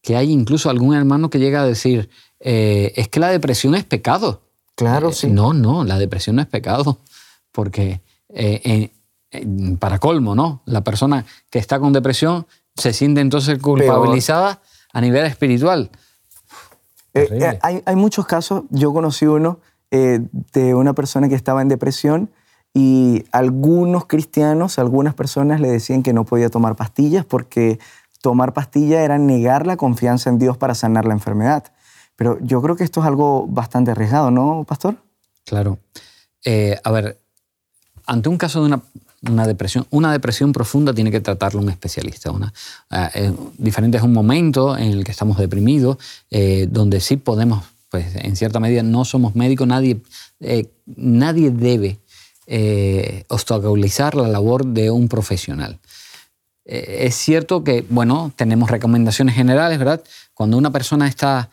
que 0.09 0.15
hay 0.15 0.31
incluso 0.31 0.71
algún 0.71 0.95
hermano 0.95 1.29
que 1.29 1.37
llega 1.37 1.61
a 1.61 1.65
decir, 1.67 2.09
eh, 2.39 2.93
es 2.95 3.09
que 3.09 3.19
la 3.19 3.29
depresión 3.29 3.75
es 3.75 3.83
pecado. 3.83 4.41
Claro, 4.73 5.09
eh, 5.09 5.13
sí. 5.13 5.27
No, 5.27 5.53
no, 5.53 5.83
la 5.83 5.99
depresión 5.99 6.37
no 6.37 6.41
es 6.41 6.47
pecado, 6.47 6.97
porque 7.51 8.01
eh, 8.29 8.89
para 9.77 9.99
colmo, 9.99 10.33
¿no? 10.33 10.63
La 10.65 10.83
persona 10.83 11.27
que 11.51 11.59
está 11.59 11.79
con 11.79 11.93
depresión 11.93 12.47
se 12.75 12.91
siente 12.91 13.21
entonces 13.21 13.59
culpabilizada 13.59 14.61
a 14.93 14.99
nivel 14.99 15.27
espiritual. 15.27 15.91
Eh, 17.13 17.59
hay, 17.61 17.95
muchos 17.95 18.25
casos, 18.25 18.63
yo 18.71 18.91
conocí 18.91 19.27
uno 19.27 19.59
de 19.91 20.73
una 20.73 20.93
persona 20.93 21.29
que 21.29 21.35
estaba 21.35 21.61
en 21.61 21.67
depresión 21.67 22.31
y 22.73 23.25
algunos 23.31 24.07
cristianos, 24.07 24.79
algunas 24.79 25.13
personas 25.13 25.61
le 25.61 25.67
decían 25.67 26.01
que 26.01 26.13
no 26.13 26.23
podía 26.23 26.49
tomar 26.49 26.75
pastillas 26.75 27.25
porque 27.25 27.77
tomar 28.21 28.53
pastillas 28.53 28.99
era 28.99 29.17
negar 29.17 29.65
la 29.65 29.77
confianza 29.77 30.29
en 30.29 30.39
Dios 30.39 30.57
para 30.57 30.75
sanar 30.75 31.05
la 31.05 31.13
enfermedad. 31.13 31.63
Pero 32.15 32.37
yo 32.41 32.61
creo 32.61 32.75
que 32.75 32.83
esto 32.83 32.99
es 32.99 33.07
algo 33.07 33.47
bastante 33.47 33.91
arriesgado, 33.91 34.31
¿no, 34.31 34.65
pastor? 34.67 34.97
Claro. 35.45 35.79
a 36.83 36.91
ver, 36.91 37.19
ante 38.05 38.29
un 38.29 38.37
caso 38.37 38.59
de 38.59 38.67
una 38.67 38.81
una 39.27 39.45
depresión, 39.45 39.85
una 39.89 40.11
depresión 40.11 40.53
profunda 40.53 40.93
tiene 40.93 41.11
que 41.11 41.19
tratarlo 41.19 41.61
un 41.61 41.69
especialista. 41.69 42.31
Una, 42.31 42.53
eh, 43.13 43.33
diferente 43.57 43.97
es 43.97 44.03
un 44.03 44.13
momento 44.13 44.77
en 44.77 44.91
el 44.91 45.03
que 45.03 45.11
estamos 45.11 45.37
deprimidos, 45.37 45.97
eh, 46.29 46.67
donde 46.69 46.99
sí 46.99 47.17
podemos, 47.17 47.63
pues 47.89 48.15
en 48.15 48.35
cierta 48.35 48.59
medida 48.59 48.83
no 48.83 49.05
somos 49.05 49.35
médicos, 49.35 49.67
nadie, 49.67 49.99
eh, 50.39 50.69
nadie 50.85 51.51
debe 51.51 51.99
obstaculizar 53.27 54.15
la 54.15 54.27
labor 54.27 54.65
de 54.65 54.89
un 54.89 55.07
profesional. 55.07 55.77
Es 56.71 57.15
cierto 57.15 57.63
que, 57.63 57.83
bueno, 57.89 58.31
tenemos 58.35 58.69
recomendaciones 58.69 59.35
generales, 59.35 59.79
¿verdad? 59.79 60.03
Cuando 60.33 60.57
una 60.57 60.71
persona 60.71 61.07
está 61.07 61.49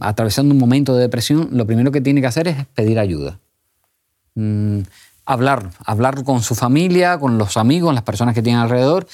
atravesando 0.00 0.52
un 0.52 0.58
momento 0.58 0.94
de 0.94 1.02
depresión, 1.02 1.50
lo 1.52 1.66
primero 1.66 1.92
que 1.92 2.00
tiene 2.00 2.20
que 2.20 2.26
hacer 2.26 2.48
es 2.48 2.66
pedir 2.74 2.98
ayuda. 2.98 3.38
Mm, 4.34 4.80
hablar, 5.30 5.70
hablar 5.84 6.24
con 6.24 6.42
su 6.42 6.54
familia, 6.54 7.18
con 7.18 7.38
los 7.38 7.56
amigos, 7.56 7.94
las 7.94 8.02
personas 8.02 8.34
que 8.34 8.42
tienen 8.42 8.60
alrededor, 8.60 9.06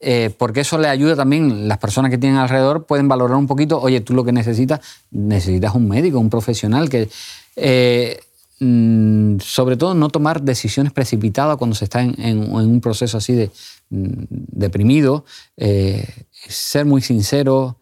eh, 0.00 0.30
porque 0.38 0.60
eso 0.60 0.78
le 0.78 0.88
ayuda 0.88 1.16
también, 1.16 1.66
las 1.66 1.78
personas 1.78 2.10
que 2.10 2.18
tienen 2.18 2.38
alrededor 2.38 2.84
pueden 2.84 3.08
valorar 3.08 3.36
un 3.36 3.46
poquito, 3.46 3.80
oye, 3.80 4.00
tú 4.00 4.14
lo 4.14 4.24
que 4.24 4.32
necesitas, 4.32 4.80
necesitas 5.10 5.74
un 5.74 5.88
médico, 5.88 6.18
un 6.18 6.30
profesional 6.30 6.88
que... 6.88 7.08
Eh, 7.56 8.20
sobre 8.58 9.76
todo 9.76 9.94
no 9.94 10.08
tomar 10.08 10.42
decisiones 10.42 10.92
precipitadas 10.92 11.56
cuando 11.56 11.74
se 11.74 11.84
está 11.84 12.02
en, 12.02 12.52
un 12.52 12.80
proceso 12.80 13.18
así 13.18 13.34
de 13.34 13.50
mm, 13.90 14.24
deprimido, 14.28 15.24
eh, 15.56 16.06
ser 16.30 16.86
muy 16.86 17.02
sincero, 17.02 17.78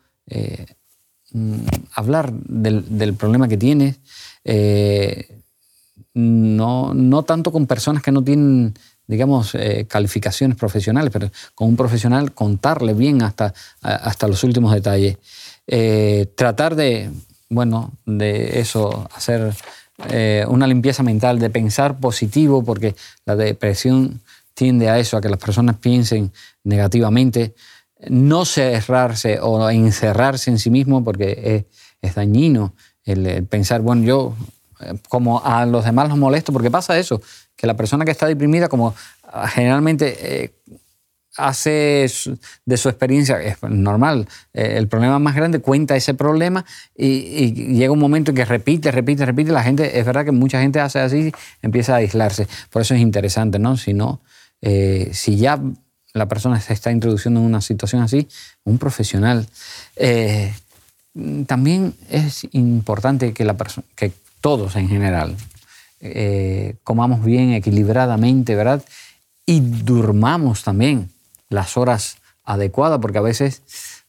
mm, 1.32 1.60
hablar 1.94 2.32
del, 2.32 3.14
problema 3.14 3.48
que 3.48 3.56
tienes, 3.56 3.98
no, 6.14 6.94
no 6.94 7.22
tanto 7.22 7.52
con 7.52 7.66
personas 7.66 8.02
que 8.02 8.12
no 8.12 8.22
tienen, 8.22 8.74
digamos, 9.06 9.54
eh, 9.54 9.86
calificaciones 9.88 10.56
profesionales, 10.56 11.10
pero 11.12 11.30
con 11.54 11.68
un 11.68 11.76
profesional 11.76 12.32
contarle 12.32 12.94
bien 12.94 13.22
hasta, 13.22 13.54
hasta 13.80 14.28
los 14.28 14.44
últimos 14.44 14.72
detalles. 14.74 15.18
Eh, 15.66 16.32
tratar 16.36 16.74
de, 16.74 17.10
bueno, 17.48 17.92
de 18.04 18.60
eso, 18.60 19.08
hacer 19.14 19.54
eh, 20.10 20.44
una 20.48 20.66
limpieza 20.66 21.02
mental, 21.02 21.38
de 21.38 21.50
pensar 21.50 21.98
positivo, 21.98 22.64
porque 22.64 22.94
la 23.24 23.36
depresión 23.36 24.20
tiende 24.54 24.88
a 24.88 24.98
eso, 24.98 25.16
a 25.16 25.20
que 25.20 25.28
las 25.28 25.38
personas 25.38 25.76
piensen 25.76 26.32
negativamente, 26.64 27.54
no 28.08 28.44
cerrarse 28.44 29.38
o 29.40 29.70
encerrarse 29.70 30.50
en 30.50 30.58
sí 30.58 30.70
mismo, 30.70 31.04
porque 31.04 31.66
es, 32.00 32.14
dañino 32.14 32.74
el, 33.04 33.44
pensar, 33.46 33.80
bueno, 33.80 34.02
yo 34.02 34.34
como 35.08 35.44
a 35.44 35.64
los 35.66 35.84
demás 35.84 36.08
los 36.08 36.18
molesto, 36.18 36.52
porque 36.52 36.70
pasa 36.70 36.98
eso, 36.98 37.22
que 37.56 37.66
la 37.66 37.76
persona 37.76 38.04
que 38.04 38.10
está 38.10 38.26
deprimida, 38.26 38.68
como 38.68 38.94
ah, 39.22 39.46
generalmente 39.46 40.44
eh, 40.44 40.54
hace 41.36 42.06
de 42.66 42.76
su 42.76 42.88
experiencia, 42.88 43.40
es 43.40 43.62
normal, 43.62 44.28
eh, 44.52 44.74
el 44.76 44.88
problema 44.88 45.18
más 45.18 45.34
grande, 45.34 45.60
cuenta 45.60 45.96
ese 45.96 46.14
problema 46.14 46.64
y, 46.96 47.52
llega 47.74 47.92
un 47.92 47.98
momento 47.98 48.30
en 48.30 48.36
que 48.36 48.44
repite, 48.44 48.90
repite, 48.90 49.24
repite, 49.24 49.52
la 49.52 49.62
gente, 49.62 49.98
es 49.98 50.04
verdad 50.04 50.24
que 50.24 50.32
mucha 50.32 50.60
gente 50.60 50.80
hace 50.80 51.00
así, 51.00 51.32
empieza 51.62 51.94
a 51.94 51.96
aislarse. 51.96 52.46
Por 52.70 52.82
eso 52.82 52.94
es 52.94 53.00
interesante, 53.00 53.58
¿no? 53.58 53.76
Si 53.76 53.94
no, 53.94 54.20
eh, 54.60 55.10
si 55.12 55.36
ya 55.36 55.60
la 56.14 56.28
persona 56.28 56.60
se 56.60 56.72
está 56.74 56.92
introduciendo 56.92 57.40
en 57.40 57.46
una 57.46 57.60
situación 57.60 58.02
así, 58.02 58.28
un 58.64 58.78
profesional. 58.78 59.46
también 61.46 61.94
es 62.10 62.46
importante 62.52 63.32
que, 63.32 63.44
la 63.44 63.56
que 63.96 64.12
todos 64.40 64.76
en 64.76 64.88
general, 64.88 65.36
eh, 66.00 66.74
comamos 66.84 67.24
bien, 67.24 67.52
equilibradamente, 67.52 68.54
¿verdad? 68.54 68.82
y 69.46 69.60
durmamos 69.60 70.62
también 70.62 71.10
las 71.52 71.76
horas 71.76 72.16
adecuadas, 72.44 72.98
porque 73.00 73.18
a 73.18 73.22
veces 73.22 73.62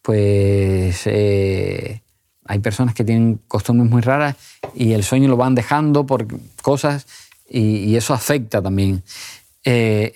pues 0.03 1.01
eh, 1.05 2.01
hay 2.45 2.59
personas 2.59 2.93
que 2.93 3.03
tienen 3.03 3.39
costumbres 3.47 3.89
muy 3.89 4.01
raras 4.01 4.35
y 4.75 4.91
el 4.91 5.03
sueño 5.03 5.29
lo 5.29 5.37
van 5.37 5.55
dejando 5.55 6.05
por 6.05 6.27
cosas 6.61 7.07
y, 7.49 7.95
eso 7.95 8.13
afecta 8.13 8.61
también. 8.61 9.03
Eh, 9.63 10.13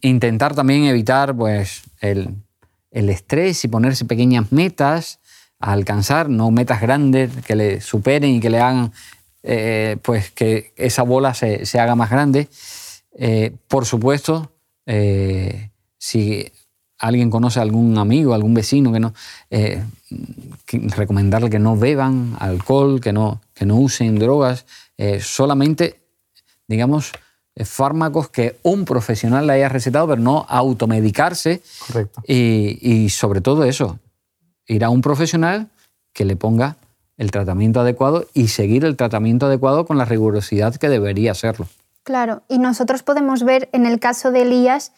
intentar 0.00 0.54
también 0.54 0.84
evitar 0.84 1.36
pues, 1.36 1.82
el, 2.00 2.34
estrés 2.90 3.64
y 3.64 3.68
ponerse 3.68 4.04
pequeñas 4.04 4.52
metas 4.52 5.18
a 5.58 5.72
alcanzar, 5.72 6.30
no 6.30 6.50
metas 6.50 6.80
grandes 6.80 7.30
que 7.44 7.56
le 7.56 7.80
superen 7.80 8.30
y 8.30 8.40
que 8.40 8.48
le 8.48 8.60
hagan 8.60 8.92
eh, 9.42 9.98
pues 10.02 10.30
que 10.30 10.72
esa 10.76 11.02
bola 11.02 11.34
se, 11.34 11.78
haga 11.78 11.94
más 11.94 12.10
grande. 12.10 12.48
Por 13.68 13.84
supuesto, 13.84 14.50
si 16.00 16.50
alguien 16.98 17.30
conoce 17.30 17.60
a 17.60 17.62
algún 17.62 17.96
amigo, 17.96 18.34
algún 18.34 18.54
vecino 18.54 18.92
que 18.92 18.98
no, 18.98 19.14
recomendarle 20.96 21.50
que 21.50 21.60
no 21.60 21.76
beban 21.76 22.36
alcohol, 22.40 23.00
que 23.00 23.12
no, 23.12 23.40
que 23.54 23.66
no 23.66 23.76
usen 23.76 24.18
drogas, 24.18 24.66
solamente 25.20 26.00
digamos, 26.70 27.10
eh, 27.56 27.64
fármacos 27.64 28.30
que 28.30 28.58
un 28.62 28.84
profesional 28.84 29.46
le 29.48 29.54
haya 29.54 29.68
recetado, 29.68 30.06
pero 30.06 30.22
no 30.22 30.46
automedicarse. 30.48 31.62
Correcto. 31.88 32.22
Y, 32.26 33.08
sobre 33.10 33.40
todo 33.40 33.64
eso, 33.64 33.98
ir 34.66 34.84
a 34.84 34.88
un 34.88 35.02
profesional 35.02 35.68
que 36.12 36.24
le 36.24 36.36
ponga 36.36 36.76
el 37.16 37.32
tratamiento 37.32 37.80
adecuado 37.80 38.26
y 38.34 38.48
seguir 38.48 38.84
el 38.84 38.96
tratamiento 38.96 39.46
adecuado 39.46 39.84
con 39.84 39.98
la 39.98 40.04
rigurosidad 40.04 40.76
que 40.76 40.88
debería 40.88 41.32
hacerlo. 41.32 41.66
Claro, 42.04 42.42
y 42.48 42.58
nosotros 42.58 43.02
podemos 43.02 43.42
ver 43.42 43.68
en 43.72 43.84
el 43.84 43.98
caso 43.98 44.30
de 44.30 44.42
Elías 44.42 44.92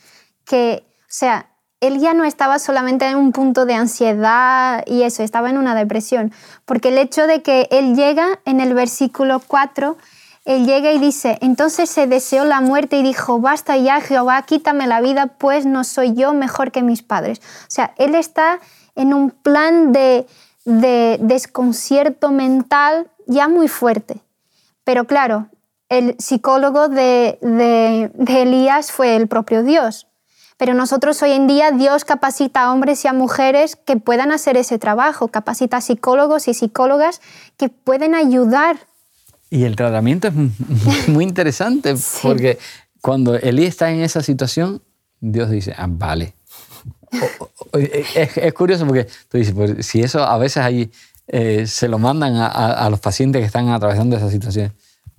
que, 0.44 0.84
sea, 1.14 1.46
él 1.80 1.98
ya 1.98 2.14
no 2.14 2.24
estaba 2.24 2.58
solamente 2.58 3.06
en 3.06 3.16
un 3.16 3.32
punto 3.32 3.66
de 3.66 3.74
ansiedad 3.74 4.84
y 4.86 5.02
eso, 5.02 5.22
estaba 5.22 5.50
en 5.50 5.58
una 5.58 5.74
depresión, 5.74 6.32
porque 6.64 6.88
el 6.88 6.98
hecho 6.98 7.26
de 7.26 7.42
que 7.42 7.68
él 7.70 7.96
llega 7.96 8.40
en 8.44 8.60
el 8.60 8.74
versículo 8.74 9.40
4 9.46 9.96
él 10.44 10.66
llega 10.66 10.92
y 10.92 10.98
dice, 10.98 11.38
entonces 11.40 11.88
se 11.88 12.06
deseó 12.06 12.44
la 12.44 12.60
muerte 12.60 12.96
y 12.96 13.02
dijo, 13.02 13.38
basta 13.38 13.76
ya 13.76 14.00
Jehová, 14.00 14.42
quítame 14.42 14.88
la 14.88 15.00
vida, 15.00 15.28
pues 15.38 15.66
no 15.66 15.84
soy 15.84 16.14
yo 16.14 16.32
mejor 16.32 16.72
que 16.72 16.82
mis 16.82 17.02
padres. 17.02 17.38
O 17.38 17.70
sea, 17.70 17.94
él 17.96 18.16
está 18.16 18.58
en 18.96 19.14
un 19.14 19.30
plan 19.30 19.92
de, 19.92 20.26
desconcierto 20.64 22.30
mental 22.30 23.08
ya 23.26 23.46
muy 23.46 23.68
fuerte. 23.68 24.20
Pero 24.82 25.06
claro, 25.06 25.46
el 25.88 26.16
psicólogo 26.18 26.88
de, 26.88 27.38
de, 27.40 28.42
Elías 28.42 28.90
fue 28.90 29.14
el 29.14 29.28
propio 29.28 29.62
Dios. 29.62 30.08
Pero 30.62 30.74
nosotros 30.74 31.20
hoy 31.24 31.32
en 31.32 31.48
día 31.48 31.72
Dios 31.72 32.04
capacita 32.04 32.62
a 32.62 32.72
hombres 32.72 33.04
y 33.04 33.08
a 33.08 33.12
mujeres 33.12 33.74
que 33.74 33.96
puedan 33.96 34.30
hacer 34.30 34.56
ese 34.56 34.78
trabajo, 34.78 35.26
capacita 35.26 35.78
a 35.78 35.80
psicólogos 35.80 36.46
y 36.46 36.54
psicólogas 36.54 37.20
que 37.56 37.68
pueden 37.68 38.14
ayudar 38.14 38.76
y 39.50 39.64
el 39.64 39.74
tratamiento 39.74 40.28
es 40.28 40.34
muy, 41.08 41.24
interesante 41.24 41.96
porque 42.22 42.60
cuando 43.00 43.34
Elí 43.34 43.64
está 43.64 43.90
en 43.90 44.02
esa 44.02 44.22
situación, 44.22 44.80
Dios 45.18 45.50
dice, 45.50 45.74
ah, 45.76 45.88
vale. 45.88 46.36
es, 47.72 48.54
curioso 48.54 48.86
porque 48.86 49.08
tú 49.28 49.38
dices, 49.38 49.54
pues, 49.54 49.84
si 49.84 50.00
eso 50.00 50.22
a 50.22 50.38
veces 50.38 50.58
ahí 50.58 50.92
eh, 51.26 51.66
se 51.66 51.88
lo 51.88 51.98
mandan 51.98 52.36
a, 52.36 52.88
los 52.88 53.00
pacientes 53.00 53.40
que 53.40 53.46
están 53.46 53.68
atravesando 53.68 54.16
esa 54.16 54.30
situación, 54.30 54.72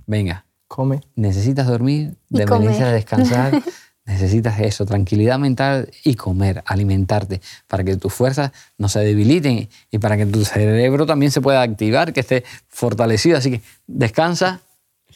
venga, 0.06 0.46
come. 0.70 1.02
Necesitas 1.16 1.68
dormir, 1.68 2.16
de 2.30 2.44
a 2.44 2.92
descansar. 2.94 3.62
Necesitas 4.06 4.60
eso, 4.60 4.86
tranquilidad 4.86 5.40
mental 5.40 5.90
y 6.04 6.16
comer, 6.16 6.62
alimentarte, 6.66 7.40
para 7.68 7.86
que 7.86 7.96
tus 7.96 8.14
fuerzas 8.14 8.52
no 8.78 8.90
se 8.90 9.00
debiliten 9.00 9.70
y 9.92 9.98
para 10.00 10.18
que 10.18 10.26
tu 10.26 10.44
cerebro 10.44 11.06
también 11.06 11.32
se 11.32 11.40
pueda 11.40 11.62
activar, 11.62 12.12
que 12.12 12.20
esté 12.20 12.44
fortalecido. 12.68 13.38
Así 13.38 13.52
que 13.52 13.62
descansa 13.88 14.60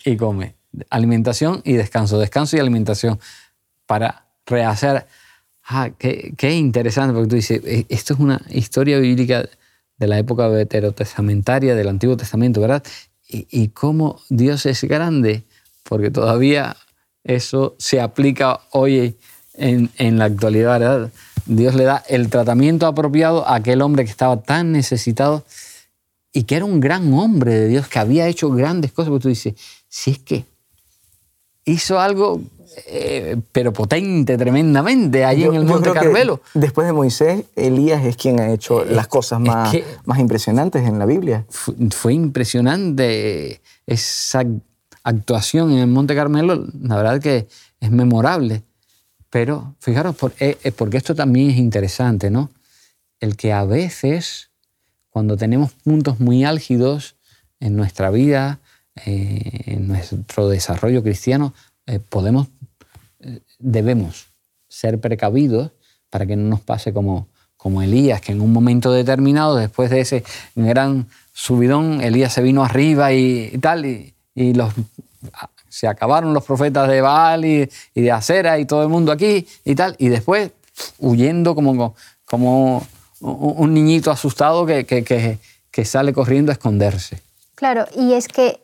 y 0.06 0.16
come. 0.16 0.56
Alimentación 0.90 1.62
y 1.66 1.74
descanso, 1.74 2.18
descanso 2.18 2.56
y 2.56 2.60
alimentación 2.62 3.20
para 3.86 4.26
rehacer. 4.46 5.06
Ah, 5.66 5.90
qué, 5.98 6.34
qué 6.38 6.54
interesante, 6.56 7.14
porque 7.14 7.28
tú 7.28 7.36
dices, 7.36 7.62
eh, 7.66 7.86
esto 7.90 8.14
es 8.14 8.20
una 8.22 8.42
historia 8.50 9.00
bíblica 9.00 9.50
de 9.98 10.08
la 10.08 10.18
época 10.18 10.48
veterotestamentaria, 10.48 11.76
del 11.76 11.90
Antiguo 11.90 12.16
Testamento, 12.16 12.62
¿verdad? 12.62 12.84
Y, 13.28 13.48
y 13.52 13.68
cómo 13.70 14.22
Dios 14.30 14.66
es 14.66 14.82
grande, 14.86 15.44
porque 15.84 16.10
todavía 16.10 16.78
eso 17.28 17.76
se 17.78 18.00
aplica 18.00 18.62
hoy 18.72 19.18
en, 19.54 20.18
la 20.18 20.26
actualidad, 20.26 20.80
¿verdad? 20.80 21.12
Dios 21.46 21.76
le 21.76 21.84
da 21.84 22.04
el 22.08 22.30
tratamiento 22.30 22.88
apropiado 22.88 23.48
a 23.48 23.56
aquel 23.56 23.82
hombre 23.82 24.06
que 24.06 24.12
estaba 24.12 24.42
tan 24.42 24.72
necesitado 24.72 25.44
y 26.34 26.44
que 26.44 26.56
era 26.56 26.66
un 26.66 26.80
gran 26.80 27.14
hombre 27.14 27.54
de 27.54 27.68
Dios, 27.68 27.88
que 27.88 28.00
había 28.00 28.28
hecho 28.28 28.50
grandes 28.50 28.92
cosas. 28.92 29.10
Porque 29.10 29.24
tú 29.24 29.30
dices, 29.30 29.56
si 29.90 30.12
es 30.12 30.20
que 30.20 30.46
hizo 31.66 32.00
algo, 32.00 32.42
eh, 32.86 33.38
pero 33.52 33.74
potente 33.74 34.38
tremendamente, 34.38 35.26
allí 35.26 35.44
en 35.44 35.56
el 35.56 35.66
Monte 35.66 35.92
Carmelo. 35.92 36.42
Después 36.54 36.88
de 36.88 36.94
Moisés, 36.94 37.46
Elías 37.56 38.06
es 38.06 38.16
quien 38.16 38.40
ha 38.40 38.52
hecho 38.54 38.86
las 38.86 39.08
cosas 39.08 39.40
más, 39.40 39.76
más 40.06 40.20
impresionantes 40.20 40.88
en 40.88 41.00
la 41.00 41.06
Biblia. 41.06 41.46
Fue, 41.50 41.74
fue 41.92 42.14
impresionante 42.14 43.62
esa 43.86 44.44
actuación 45.08 45.72
en 45.72 45.80
el 45.80 45.88
Monte 45.88 46.16
Carmelo, 46.16 46.68
la 46.82 46.98
verdad 46.98 47.22
que 47.22 47.48
es 47.80 47.92
memorable. 47.92 48.64
Pero 49.30 49.76
fijaros, 49.80 50.16
eh, 50.40 50.58
eh, 50.64 50.72
porque 50.72 50.98
esto 50.98 51.16
también 51.16 51.50
es 51.50 51.58
interesante, 51.58 52.30
¿no? 52.30 52.50
El 53.22 53.38
que 53.38 53.54
a 53.54 53.64
veces, 53.64 54.50
cuando 55.10 55.38
tenemos 55.38 55.72
puntos 55.72 56.20
muy 56.20 56.44
álgidos 56.44 57.16
en 57.62 57.76
nuestra 57.78 58.10
vida, 58.10 58.60
eh, 59.06 59.62
en 59.66 59.88
nuestro 59.88 60.50
desarrollo 60.50 61.02
cristiano, 61.04 61.54
podemos, 62.10 62.50
debemos 63.60 64.28
ser 64.68 65.00
precavidos 65.00 65.72
para 66.10 66.26
que 66.26 66.36
no 66.36 66.50
nos 66.50 66.60
pase 66.60 66.92
como, 66.92 67.30
como 67.56 67.82
Elías, 67.82 68.20
que 68.20 68.34
en 68.34 68.42
un 68.42 68.52
momento 68.52 68.92
determinado, 68.92 69.56
después 69.56 69.90
de 69.90 70.02
ese 70.02 70.24
gran 70.56 71.08
subidón, 71.32 72.02
Elías 72.02 72.34
se 72.34 72.42
vino 72.42 72.66
arriba 72.66 73.14
y, 73.14 73.58
tal, 73.62 73.86
y, 73.86 74.14
y 74.38 74.54
los, 74.54 74.72
se 75.68 75.88
acabaron 75.88 76.32
los 76.32 76.46
profetas 76.46 76.88
de 76.88 77.02
Baal 77.02 77.44
y, 77.44 77.70
de 77.96 78.12
Acera 78.12 78.60
y 78.60 78.66
todo 78.66 78.84
el 78.84 78.90
mundo 78.90 79.12
aquí 79.12 79.48
y 79.66 79.74
tal, 79.74 79.96
y 79.98 80.10
después 80.10 80.52
huyendo 81.00 81.56
como, 81.56 81.96
como 82.26 82.86
un 83.20 83.74
niñito 83.74 84.12
asustado 84.12 84.68
que, 84.68 84.86
que, 84.86 85.40
que, 85.72 85.86
sale 85.86 86.14
corriendo 86.14 86.52
a 86.52 86.54
esconderse. 86.54 87.20
Claro, 87.56 87.86
y 87.96 88.14
es 88.14 88.28
que 88.28 88.62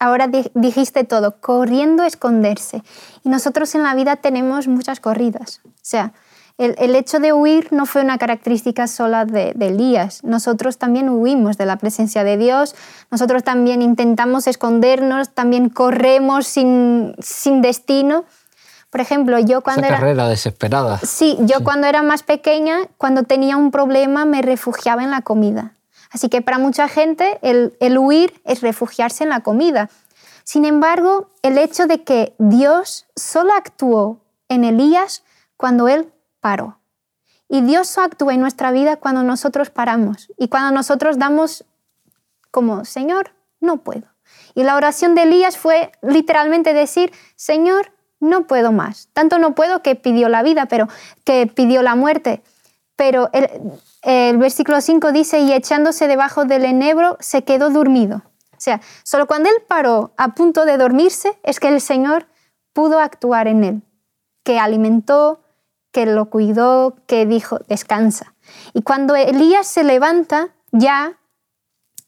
ahora 0.00 0.28
dijiste 0.54 1.04
todo, 1.04 1.40
corriendo 1.40 2.02
a 2.02 2.08
esconderse. 2.08 2.82
Y 3.24 3.28
nosotros 3.28 3.72
en 3.76 3.84
la 3.84 3.94
vida 3.94 4.16
tenemos 4.16 4.66
muchas 4.66 4.98
corridas. 4.98 5.60
O 5.64 5.70
sea, 5.82 6.12
el, 6.58 6.94
hecho 6.94 7.18
de 7.18 7.32
huir 7.32 7.68
no 7.72 7.86
fue 7.86 8.02
una 8.02 8.18
característica 8.18 8.86
sola 8.86 9.24
de, 9.24 9.54
Elías. 9.58 10.22
Nosotros 10.22 10.78
también 10.78 11.08
huimos 11.08 11.56
de 11.56 11.66
la 11.66 11.76
presencia 11.76 12.24
de 12.24 12.36
Dios, 12.36 12.74
nosotros 13.10 13.42
también 13.42 13.82
intentamos 13.82 14.46
escondernos, 14.46 15.30
también 15.30 15.68
corremos 15.68 16.46
sin, 16.46 17.14
destino. 17.62 18.24
Por 18.90 19.00
ejemplo, 19.00 19.38
yo 19.38 19.62
cuando 19.62 19.86
Esa 19.86 19.96
carrera 19.96 20.28
desesperada. 20.28 20.98
Sí, 20.98 21.38
yo 21.40 21.64
cuando 21.64 21.86
era 21.86 22.02
más 22.02 22.22
pequeña, 22.22 22.80
cuando 22.98 23.22
tenía 23.22 23.56
un 23.56 23.70
problema, 23.70 24.24
me 24.24 24.42
refugiaba 24.42 25.02
en 25.02 25.10
la 25.10 25.22
comida. 25.22 25.72
Así 26.10 26.28
que 26.28 26.42
para 26.42 26.58
mucha 26.58 26.88
gente 26.88 27.38
el, 27.40 27.74
el 27.80 27.96
huir 27.96 28.40
es 28.44 28.60
refugiarse 28.60 29.24
en 29.24 29.30
la 29.30 29.40
comida. 29.40 29.88
Sin 30.44 30.66
embargo, 30.66 31.30
el 31.42 31.56
hecho 31.56 31.86
de 31.86 32.02
que 32.04 32.34
Dios 32.38 33.06
solo 33.16 33.54
actuó 33.54 34.20
en 34.48 34.64
Elías 34.64 35.22
cuando 35.56 35.88
él 35.88 36.11
paró. 36.42 36.80
Y 37.48 37.62
Dios 37.62 37.96
actúa 37.96 38.34
en 38.34 38.40
nuestra 38.40 38.70
vida 38.72 38.96
cuando 38.96 39.22
nosotros 39.22 39.70
paramos 39.70 40.30
y 40.36 40.48
cuando 40.48 40.72
nosotros 40.72 41.18
damos 41.18 41.64
como, 42.50 42.84
Señor, 42.84 43.32
no 43.60 43.78
puedo. 43.78 44.08
Y 44.54 44.64
la 44.64 44.76
oración 44.76 45.14
de 45.14 45.22
Elías 45.22 45.56
fue 45.56 45.92
literalmente 46.02 46.74
decir, 46.74 47.12
Señor, 47.36 47.92
no 48.20 48.46
puedo 48.46 48.72
más. 48.72 49.08
Tanto 49.12 49.38
no 49.38 49.54
puedo 49.54 49.82
que 49.82 49.94
pidió 49.96 50.28
la 50.28 50.42
vida, 50.42 50.66
pero 50.66 50.88
que 51.24 51.46
pidió 51.46 51.82
la 51.82 51.94
muerte. 51.94 52.42
Pero 52.96 53.30
el, 53.32 53.48
el 54.02 54.36
versículo 54.36 54.80
5 54.80 55.12
dice, 55.12 55.40
y 55.40 55.52
echándose 55.52 56.08
debajo 56.08 56.44
del 56.44 56.64
enebro, 56.64 57.16
se 57.20 57.44
quedó 57.44 57.70
dormido. 57.70 58.22
O 58.52 58.60
sea, 58.60 58.80
solo 59.02 59.26
cuando 59.26 59.48
él 59.48 59.56
paró 59.66 60.12
a 60.16 60.34
punto 60.34 60.64
de 60.64 60.76
dormirse 60.76 61.38
es 61.42 61.58
que 61.58 61.68
el 61.68 61.80
Señor 61.80 62.28
pudo 62.72 63.00
actuar 63.00 63.48
en 63.48 63.64
él, 63.64 63.82
que 64.44 64.58
alimentó, 64.58 65.41
que 65.92 66.06
lo 66.06 66.30
cuidó, 66.30 66.96
que 67.06 67.26
dijo, 67.26 67.58
descansa. 67.68 68.34
Y 68.72 68.82
cuando 68.82 69.14
Elías 69.14 69.66
se 69.66 69.84
levanta, 69.84 70.48
ya 70.72 71.18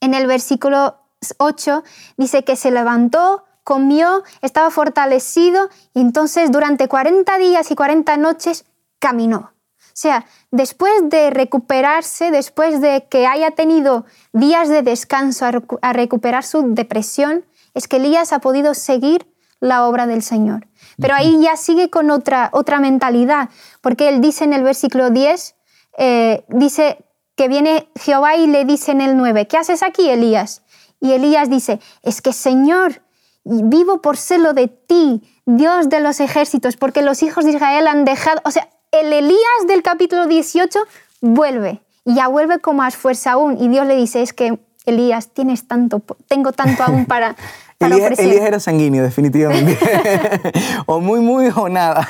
en 0.01 0.15
el 0.15 0.27
versículo 0.27 0.97
8 1.39 1.85
dice 2.17 2.45
que 2.45 2.57
se 2.57 2.71
levantó, 2.71 3.45
comió, 3.63 4.25
estaba 4.43 4.71
fortalecido 4.71 5.69
y 5.95 6.01
entonces 6.01 6.51
durante 6.51 6.89
40 6.89 7.39
días 7.39 7.71
y 7.71 7.75
40 7.75 8.17
noches 8.17 8.65
caminó. 8.99 9.53
O 9.79 9.97
sea, 9.97 10.27
después 10.51 10.93
de 11.09 11.31
recuperarse, 11.31 12.31
después 12.31 12.81
de 12.81 13.07
que 13.09 13.27
haya 13.27 13.53
tenido 13.53 14.07
días 14.33 14.69
de 14.69 14.83
descanso 14.83 15.47
a 15.83 15.93
recuperar 15.93 16.43
su 16.43 16.75
depresión, 16.75 17.45
es 17.75 17.87
que 17.87 17.97
Elías 17.97 18.33
ha 18.33 18.41
podido 18.41 18.75
seguir 18.75 19.33
la 19.61 19.87
obra 19.87 20.07
del 20.07 20.23
Señor. 20.23 20.67
Pero 20.99 21.15
ahí 21.15 21.41
ya 21.41 21.57
sigue 21.57 21.91
con 21.91 22.11
otra, 22.11 22.51
otra 22.53 22.81
mentalidad, 22.81 23.51
porque 23.81 24.09
él 24.09 24.21
dice 24.21 24.45
en 24.45 24.53
el 24.53 24.63
versículo 24.63 25.11
10, 25.11 25.57
eh, 25.99 26.45
dice 26.49 27.05
que 27.37 27.49
viene 27.49 27.89
Jehová 27.97 28.37
y 28.37 28.47
le 28.47 28.65
dice 28.65 28.93
en 28.93 29.01
el 29.01 29.17
9, 29.17 29.47
¿qué 29.49 29.57
haces 29.57 29.83
aquí, 29.83 30.09
Elías? 30.09 30.63
Y 31.01 31.13
Elías 31.13 31.51
dice, 31.51 31.81
es 32.03 32.23
que 32.23 32.33
Señor, 32.33 33.03
vivo 33.45 34.01
por 34.01 34.17
celo 34.17 34.55
de 34.55 34.69
ti, 34.69 35.23
Dios 35.47 35.89
de 35.89 36.01
los 36.01 36.21
ejércitos, 36.21 36.77
porque 36.77 37.03
los 37.03 37.23
hijos 37.23 37.45
de 37.45 37.53
Israel 37.53 37.87
han 37.87 38.05
dejado, 38.05 38.41
o 38.45 38.51
sea, 38.51 38.69
el 38.91 39.13
Elías 39.13 39.67
del 39.67 39.83
capítulo 39.83 40.27
18 40.27 40.79
vuelve 41.21 41.83
y 42.05 42.15
ya 42.15 42.29
vuelve 42.29 42.61
con 42.61 42.77
más 42.77 42.97
fuerza 42.97 43.33
aún. 43.33 43.61
Y 43.61 43.69
Dios 43.69 43.87
le 43.87 43.97
dice, 43.97 44.23
es 44.23 44.33
que 44.33 44.59
Elías, 44.87 45.31
tienes 45.31 45.67
tanto, 45.67 46.01
tengo 46.29 46.53
tanto 46.53 46.83
aún 46.83 47.07
para, 47.07 47.37
Elías, 47.87 48.19
era 48.19 48.61
sanguíneo, 48.61 49.03
definitivamente. 49.03 49.79
o 50.87 51.01
muy, 51.01 51.21
muy 51.21 51.51
o 51.55 51.69
nada. 51.69 52.09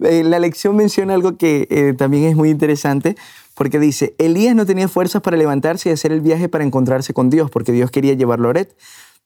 Eh, 0.00 0.22
la 0.24 0.38
lección 0.38 0.76
menciona 0.76 1.14
algo 1.14 1.36
que 1.36 1.66
eh, 1.70 1.94
también 1.96 2.24
es 2.24 2.36
muy 2.36 2.50
interesante, 2.50 3.16
porque 3.54 3.78
dice, 3.78 4.14
Elías 4.18 4.54
no 4.54 4.66
tenía 4.66 4.88
fuerzas 4.88 5.22
para 5.22 5.36
levantarse 5.36 5.88
y 5.88 5.92
hacer 5.92 6.12
el 6.12 6.20
viaje 6.20 6.48
para 6.48 6.64
encontrarse 6.64 7.12
con 7.12 7.30
Dios, 7.30 7.50
porque 7.50 7.72
Dios 7.72 7.90
quería 7.90 8.14
llevarlo 8.14 8.48
a 8.48 8.50
Oret. 8.50 8.76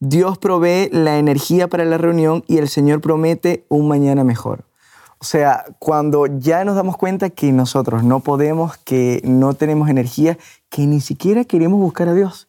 Dios 0.01 0.39
provee 0.39 0.89
la 0.91 1.19
energía 1.19 1.69
para 1.69 1.85
la 1.85 1.97
reunión 1.97 2.43
y 2.49 2.59
el 2.59 2.69
Señor 2.69 3.01
promete 3.01 3.65
un 3.69 3.87
mañana 3.87 4.25
mejor. 4.25 4.65
O 5.23 5.25
sea, 5.25 5.65
cuando 5.79 6.27
ya 6.27 6.65
nos 6.65 6.75
damos 6.75 6.97
cuenta 6.97 7.31
que 7.31 7.53
nosotros 7.53 8.03
no 8.03 8.19
podemos, 8.19 8.77
que 8.79 9.21
no 9.23 9.55
tenemos 9.55 9.89
energía, 9.89 10.37
que 10.69 10.85
ni 10.89 11.01
siquiera 11.01 11.45
queremos 11.45 11.79
buscar 11.79 12.09
a 12.09 12.15
Dios, 12.15 12.49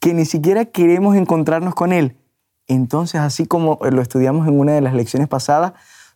que 0.00 0.12
ni 0.12 0.24
siquiera 0.24 0.64
queremos 0.64 1.14
encontrarnos 1.14 1.76
con 1.76 1.92
Él, 1.92 2.16
entonces, 2.74 3.20
así 3.20 3.46
como 3.46 3.78
lo 3.90 4.00
estudiamos 4.00 4.46
en 4.46 4.58
una 4.58 4.72
de 4.72 4.80
las 4.80 4.94
lecciones 4.94 5.28
pasadas, 5.28 5.72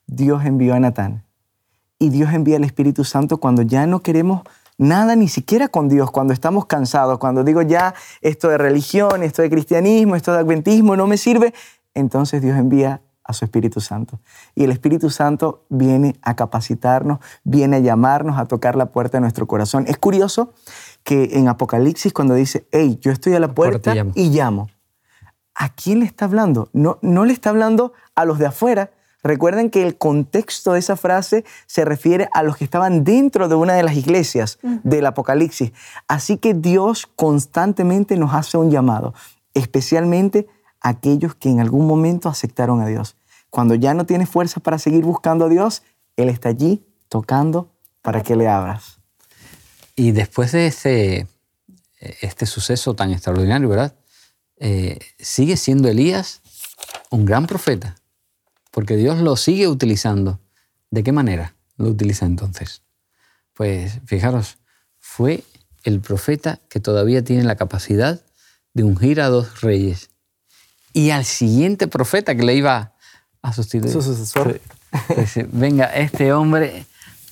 Dios 0.07 0.45
envió 0.45 0.75
a 0.75 0.81
Natán. 0.81 1.25
Y 1.99 2.11
Dios 2.11 2.33
envía 2.33 2.57
al 2.57 2.65
Espíritu 2.65 3.05
Santo 3.05 3.39
cuando 3.39 3.63
ya 3.63 3.87
no 3.87 4.01
queremos 4.01 4.43
nada 4.79 5.17
ni 5.17 5.29
siquiera 5.29 5.69
con 5.69 5.89
Dios, 5.89 6.11
cuando 6.11 6.33
estamos 6.33 6.67
cansados, 6.67 7.19
cuando 7.19 7.45
digo 7.45 7.63
ya 7.63 7.95
esto 8.21 8.49
de 8.49 8.59
religión, 8.59 9.23
esto 9.23 9.43
de 9.43 9.51
cristianismo, 9.51 10.17
esto 10.17 10.33
de 10.33 10.39
adventismo 10.39 10.97
no 10.97 11.07
me 11.07 11.17
sirve, 11.17 11.55
entonces 11.95 12.43
Dios 12.43 12.59
envía 12.59 13.01
a 13.25 13.33
su 13.33 13.45
Espíritu 13.45 13.81
Santo. 13.81 14.21
Y 14.55 14.65
el 14.65 14.71
Espíritu 14.71 15.11
Santo 15.11 15.65
viene 15.71 16.17
a 16.23 16.37
capacitarnos, 16.37 17.19
viene 17.43 17.77
a 17.77 17.81
llamarnos, 17.81 18.39
a 18.39 18.45
tocar 18.45 18.77
la 18.77 18.87
puerta 18.87 19.17
de 19.17 19.23
nuestro 19.23 19.47
corazón. 19.47 19.87
Es 19.89 19.97
curioso 19.97 20.53
que 21.03 21.31
en 21.33 21.49
Apocalipsis 21.49 22.13
cuando 22.13 22.35
dice, 22.35 22.67
hey, 22.71 22.99
yo 23.01 23.11
estoy 23.11 23.35
a 23.35 23.41
la 23.41 23.55
puerta, 23.55 23.95
y 24.15 24.31
llamo. 24.31 24.69
¿A 25.55 25.73
quién 25.75 26.01
le 26.01 26.07
está 26.07 26.25
hablando? 26.25 26.69
No, 26.73 26.99
no 27.03 27.25
le 27.25 27.33
está 27.33 27.51
hablando 27.51 27.93
a 28.15 28.25
los 28.25 28.39
de 28.39 28.47
afuera. 28.47 28.91
Recuerden 29.23 29.71
que 29.71 29.83
el 29.83 29.97
contexto 29.97 30.75
de 30.75 30.81
esa 30.81 30.97
frase 30.97 31.45
se 31.67 31.85
refiere 31.85 32.29
a 32.35 32.43
los 32.43 32.57
que 32.59 32.65
estaban 32.65 33.05
dentro 33.05 33.49
de 33.49 33.55
una 33.55 33.73
de 33.73 33.83
las 33.83 33.97
iglesias 33.97 34.59
del 34.63 35.07
Apocalipsis. 35.07 35.73
Así 36.09 36.37
que 36.37 36.53
Dios 36.53 37.09
constantemente 37.17 38.17
nos 38.19 38.35
hace 38.35 38.59
un 38.59 38.71
llamado, 38.71 39.15
especialmente 39.55 40.47
aquellos 40.83 41.35
que 41.35 41.49
en 41.49 41.61
algún 41.61 41.87
momento 41.87 42.29
aceptaron 42.29 42.83
a 42.83 42.87
Dios. 42.87 43.17
Cuando 43.49 43.75
ya 43.75 43.95
no 43.95 44.05
tienes 44.05 44.29
fuerza 44.29 44.61
para 44.61 44.79
seguir 44.79 45.05
buscando 45.05 45.47
a 45.47 45.49
Dios, 45.49 45.83
Él 46.17 46.29
está 46.29 46.51
allí 46.51 46.85
tocando 47.09 47.71
para 48.03 48.23
que 48.23 48.37
le 48.37 48.47
abras. 48.47 49.01
Y 49.97 50.11
después 50.11 50.53
de 50.53 50.67
este, 50.67 51.27
este 52.21 52.45
suceso 52.45 52.95
tan 52.95 53.11
extraordinario, 53.11 53.71
¿verdad? 53.71 53.95
Eh, 54.67 54.99
sigue 55.19 55.59
siendo 55.59 55.89
Elías 55.89 56.41
un 57.11 57.27
gran 57.27 57.47
profeta, 57.47 57.97
porque 58.71 58.97
Dios 58.97 59.19
lo 59.19 59.37
sigue 59.37 59.69
utilizando. 59.69 60.41
¿De 60.91 61.03
qué 61.03 61.13
manera 61.13 61.55
lo 61.77 61.91
utiliza 61.91 62.25
entonces? 62.25 62.81
Pues 63.53 64.01
fijaros, 64.07 64.57
fue 64.99 65.45
el 65.83 66.01
profeta 66.01 66.61
que 66.71 66.81
todavía 66.81 67.23
tiene 67.23 67.45
la 67.45 67.57
capacidad 67.57 68.23
de 68.73 68.85
ungir 68.85 69.21
a 69.21 69.29
dos 69.29 69.61
reyes 69.61 70.09
y 70.95 71.11
al 71.11 71.27
siguiente 71.27 71.87
profeta 71.87 72.35
que 72.35 72.45
le 72.45 72.55
iba 72.55 72.95
a 73.43 73.53
sustituir. 73.53 73.93
Su 73.93 74.01
sucesor. 74.01 74.63
Venga, 75.53 75.87
este 75.95 76.33
hombre, 76.33 76.87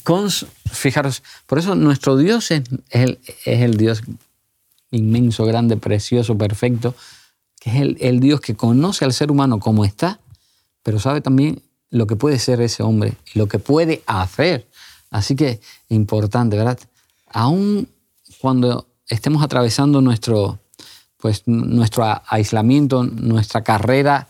con, 0.04 0.28
fijaros, 0.70 1.22
por 1.46 1.58
eso 1.58 1.76
nuestro 1.76 2.18
Dios 2.18 2.50
es, 2.50 2.64
el, 2.90 3.20
es 3.46 3.62
el, 3.62 3.78
Dios 3.78 4.02
inmenso, 4.90 5.46
grande, 5.46 5.78
precioso, 5.78 6.36
perfecto, 6.36 6.94
que 7.62 7.70
es 7.70 7.96
el, 8.00 8.18
Dios 8.18 8.40
que 8.40 8.56
conoce 8.56 9.04
al 9.04 9.12
ser 9.12 9.30
humano 9.30 9.60
como 9.60 9.84
está, 9.84 10.18
pero 10.82 10.98
sabe 10.98 11.20
también 11.20 11.62
lo 11.90 12.08
que 12.08 12.16
puede 12.16 12.40
ser 12.40 12.60
ese 12.60 12.82
hombre 12.82 13.14
lo 13.34 13.46
que 13.46 13.60
puede 13.60 14.02
hacer. 14.06 14.66
Así 15.10 15.36
que 15.36 15.60
importante, 15.88 16.56
¿verdad? 16.56 16.80
Aún 17.28 17.88
cuando 18.40 18.88
estemos 19.06 19.44
atravesando 19.44 20.00
nuestro, 20.00 20.58
pues 21.18 21.44
nuestro 21.46 22.04
aislamiento, 22.26 23.04
nuestra 23.04 23.62
carrera 23.62 24.26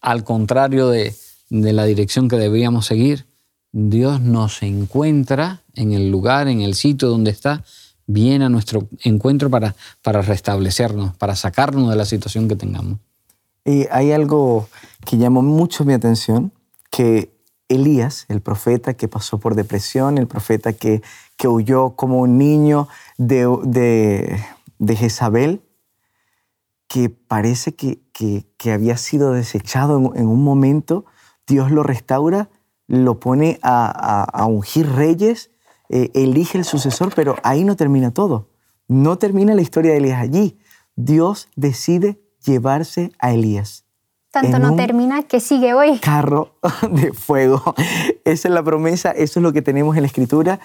al 0.00 0.24
contrario 0.24 0.88
de, 0.88 1.14
la 1.50 1.84
dirección 1.84 2.28
que 2.28 2.36
deberíamos 2.36 2.86
seguir, 2.86 3.26
Dios 3.72 4.22
nos 4.22 4.62
encuentra 4.62 5.62
en 5.74 5.92
el 5.92 6.10
lugar, 6.10 6.48
en 6.48 6.62
el 6.62 6.74
sitio 6.74 7.08
donde 7.08 7.30
está, 7.30 7.62
viene 8.06 8.44
a 8.44 8.48
nuestro 8.48 8.88
encuentro 9.02 9.50
para, 9.50 9.74
para 10.02 10.22
restablecernos, 10.22 11.16
para 11.16 11.36
sacarnos 11.36 11.90
de 11.90 11.96
la 11.96 12.04
situación 12.04 12.48
que 12.48 12.56
tengamos. 12.56 12.98
Y 13.64 13.86
hay 13.90 14.12
algo 14.12 14.68
que 15.04 15.16
llamó 15.16 15.42
mucho 15.42 15.84
mi 15.84 15.94
atención, 15.94 16.52
que 16.90 17.32
Elías, 17.68 18.26
el 18.28 18.40
profeta 18.40 18.94
que 18.94 19.08
pasó 19.08 19.38
por 19.38 19.54
depresión, 19.54 20.18
el 20.18 20.26
profeta 20.26 20.74
que, 20.74 21.02
que 21.36 21.48
huyó 21.48 21.96
como 21.96 22.18
un 22.18 22.36
niño 22.38 22.88
de, 23.16 23.48
de, 23.64 24.44
de 24.78 24.96
Jezabel, 24.96 25.62
que 26.88 27.08
parece 27.10 27.74
que, 27.74 28.00
que, 28.12 28.72
había 28.72 28.96
sido 28.96 29.32
desechado 29.32 29.96
en, 30.14 30.28
un 30.28 30.44
momento, 30.44 31.04
Dios 31.46 31.70
lo 31.70 31.82
restaura, 31.82 32.50
lo 32.86 33.18
pone 33.18 33.58
a, 33.62 34.46
ungir 34.48 34.88
reyes, 34.90 35.50
eh, 35.88 36.10
elige 36.14 36.58
el 36.58 36.64
sucesor, 36.64 37.12
pero 37.14 37.36
ahí 37.42 37.64
no 37.64 37.76
termina 37.76 38.12
todo. 38.12 38.48
No 38.88 39.18
termina 39.18 39.54
la 39.54 39.62
historia 39.62 39.92
de 39.92 39.98
Elías 39.98 40.20
allí. 40.20 40.58
Dios 40.96 41.48
decide 41.56 42.20
llevarse 42.44 43.12
a 43.18 43.32
Elías. 43.32 43.84
Tanto 44.30 44.58
no 44.58 44.74
termina 44.74 45.22
que 45.22 45.38
sigue 45.38 45.74
hoy. 45.74 45.98
Carro 46.00 46.56
de 46.90 47.12
fuego. 47.12 47.62
Esa 48.24 48.48
es 48.48 48.54
la 48.54 48.64
promesa, 48.64 49.12
eso 49.12 49.38
es 49.38 49.42
lo 49.42 49.52
que 49.52 49.62
tenemos 49.62 49.96
en 49.96 50.02
la 50.02 50.08
escritura, 50.08 50.58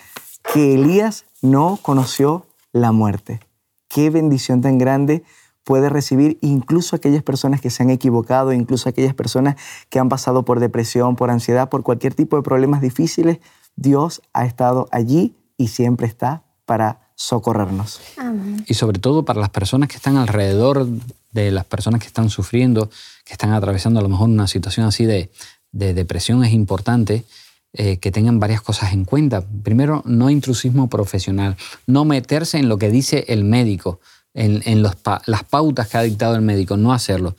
que 0.53 0.73
Elías 0.73 1.25
no 1.41 1.77
conoció 1.81 2.47
la 2.71 2.91
muerte. 2.91 3.39
Qué 3.87 4.09
bendición 4.09 4.61
tan 4.61 4.79
grande 4.79 5.23
puede 5.63 5.89
recibir 5.89 6.39
incluso 6.41 6.95
aquellas 6.95 7.21
personas 7.21 7.61
que 7.61 7.69
se 7.69 7.83
han 7.83 7.91
equivocado, 7.91 8.53
incluso 8.53 8.89
aquellas 8.89 9.13
personas 9.13 9.55
que 9.89 9.99
han 9.99 10.09
pasado 10.09 10.43
por 10.43 10.59
depresión, 10.59 11.15
por 11.15 11.29
ansiedad, 11.29 11.69
por 11.69 11.83
cualquier 11.83 12.15
tipo 12.15 12.37
de 12.37 12.41
problemas 12.41 12.81
difíciles. 12.81 13.37
Dios 13.75 14.21
ha 14.33 14.45
estado 14.45 14.87
allí 14.91 15.35
y 15.57 15.67
siempre 15.67 16.07
está 16.07 16.43
para 16.65 17.11
socorrernos. 17.15 17.99
Y 18.67 18.73
sobre 18.75 18.99
todo 18.99 19.25
para 19.25 19.39
las 19.39 19.49
personas 19.49 19.89
que 19.89 19.97
están 19.97 20.17
alrededor 20.17 20.87
de 21.31 21.51
las 21.51 21.65
personas 21.65 22.01
que 22.01 22.07
están 22.07 22.29
sufriendo, 22.29 22.89
que 23.25 23.33
están 23.33 23.51
atravesando 23.51 23.99
a 23.99 24.03
lo 24.03 24.09
mejor 24.09 24.29
una 24.29 24.47
situación 24.47 24.85
así 24.85 25.05
de, 25.05 25.29
depresión, 25.71 26.43
es 26.43 26.53
importante 26.53 27.25
eh, 27.73 27.97
que 27.97 28.11
tengan 28.11 28.39
varias 28.39 28.61
cosas 28.61 28.93
en 28.93 29.05
cuenta. 29.05 29.43
Primero, 29.63 30.01
no 30.05 30.29
intrusismo 30.29 30.89
profesional, 30.89 31.57
no 31.85 32.05
meterse 32.05 32.57
en 32.57 32.69
lo 32.69 32.77
que 32.77 32.89
dice 32.89 33.25
el 33.27 33.43
médico 33.43 33.99
en, 34.33 34.83
las 34.83 35.43
pautas 35.43 35.87
que 35.87 35.97
ha 35.97 36.01
dictado 36.01 36.35
el 36.35 36.41
médico, 36.41 36.77
no 36.77 36.93
hacerlo. 36.93 37.35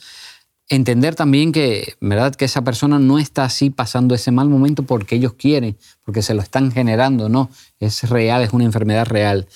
Entender 0.72 1.16
también 1.16 1.50
que, 1.50 1.96
¿verdad? 2.00 2.32
que 2.36 2.44
esa 2.44 2.62
persona 2.62 3.00
no 3.00 3.18
está 3.18 3.42
así 3.42 3.70
pasando 3.70 4.14
ese 4.14 4.30
mal 4.30 4.48
momento 4.48 4.84
porque 4.84 5.16
ellos 5.16 5.32
quieren, 5.32 5.76
porque 6.04 6.22
se 6.22 6.32
lo 6.32 6.40
están 6.42 6.70
generando, 6.70 7.28
no, 7.28 7.50
es 7.80 8.08
real, 8.08 8.42
es 8.42 8.52
una 8.52 8.64
enfermedad 8.64 9.06
real. 9.06 9.48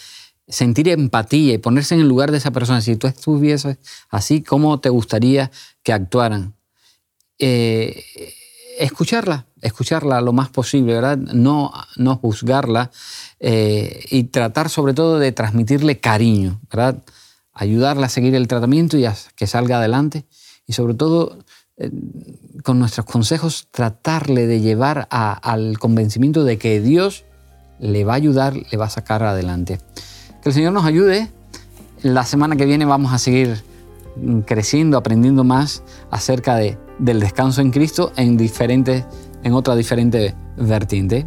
Sentir 0.48 0.88
empatía 0.88 1.54
y 1.54 1.58
ponerse 1.58 1.94
en 1.94 2.00
el 2.00 2.08
lugar 2.08 2.32
de 2.32 2.38
esa 2.38 2.50
persona, 2.50 2.80
si 2.80 2.96
tú 2.96 3.06
estuvieses 3.06 3.78
así, 4.10 4.42
¿cómo 4.42 4.80
te 4.80 4.88
gustaría 4.88 5.52
que 5.84 5.92
actuaran? 5.92 6.56
Eh, 7.38 8.04
escucharla, 8.80 9.46
escucharla 9.62 10.20
lo 10.20 10.32
más 10.32 10.48
posible, 10.48 10.94
¿verdad? 10.94 11.16
No, 11.16 11.72
no 11.94 12.16
juzgarla 12.16 12.90
eh, 13.38 14.04
y 14.10 14.24
tratar 14.24 14.68
sobre 14.68 14.94
todo 14.94 15.20
de 15.20 15.30
transmitirle 15.30 16.00
cariño, 16.00 16.60
¿verdad? 16.68 17.04
ayudarla 17.52 18.06
a 18.06 18.08
seguir 18.10 18.34
el 18.34 18.48
tratamiento 18.48 18.98
y 18.98 19.06
que 19.36 19.46
salga 19.46 19.78
adelante 19.78 20.26
y 20.66 20.72
sobre 20.72 20.94
todo 20.94 21.38
eh, 21.76 21.90
con 22.62 22.78
nuestros 22.78 23.04
consejos, 23.04 23.68
tratarle 23.70 24.46
de 24.46 24.60
llevar 24.60 25.08
al 25.10 25.78
convencimiento 25.78 26.44
de 26.44 26.56
que 26.56 26.80
Dios 26.80 27.24
le 27.78 28.04
va 28.04 28.12
a 28.12 28.16
ayudar, 28.16 28.54
le 28.54 28.78
va 28.78 28.86
a 28.86 28.90
sacar 28.90 29.22
adelante. 29.22 29.78
Que 30.42 30.50
el 30.50 30.54
Señor 30.54 30.72
nos 30.72 30.84
ayude. 30.84 31.28
La 32.02 32.24
semana 32.24 32.56
que 32.56 32.64
viene 32.64 32.84
vamos 32.84 33.12
a 33.12 33.18
seguir 33.18 33.62
mm, 34.16 34.40
creciendo, 34.40 34.96
aprendiendo 34.96 35.42
más 35.42 35.82
acerca 36.10 36.56
de, 36.56 36.78
del 36.98 37.20
descanso 37.20 37.60
en 37.60 37.70
Cristo 37.70 38.12
en, 38.16 38.36
diferentes, 38.36 39.04
en 39.42 39.52
otra 39.52 39.74
diferente 39.74 40.34
vertiente. 40.56 41.26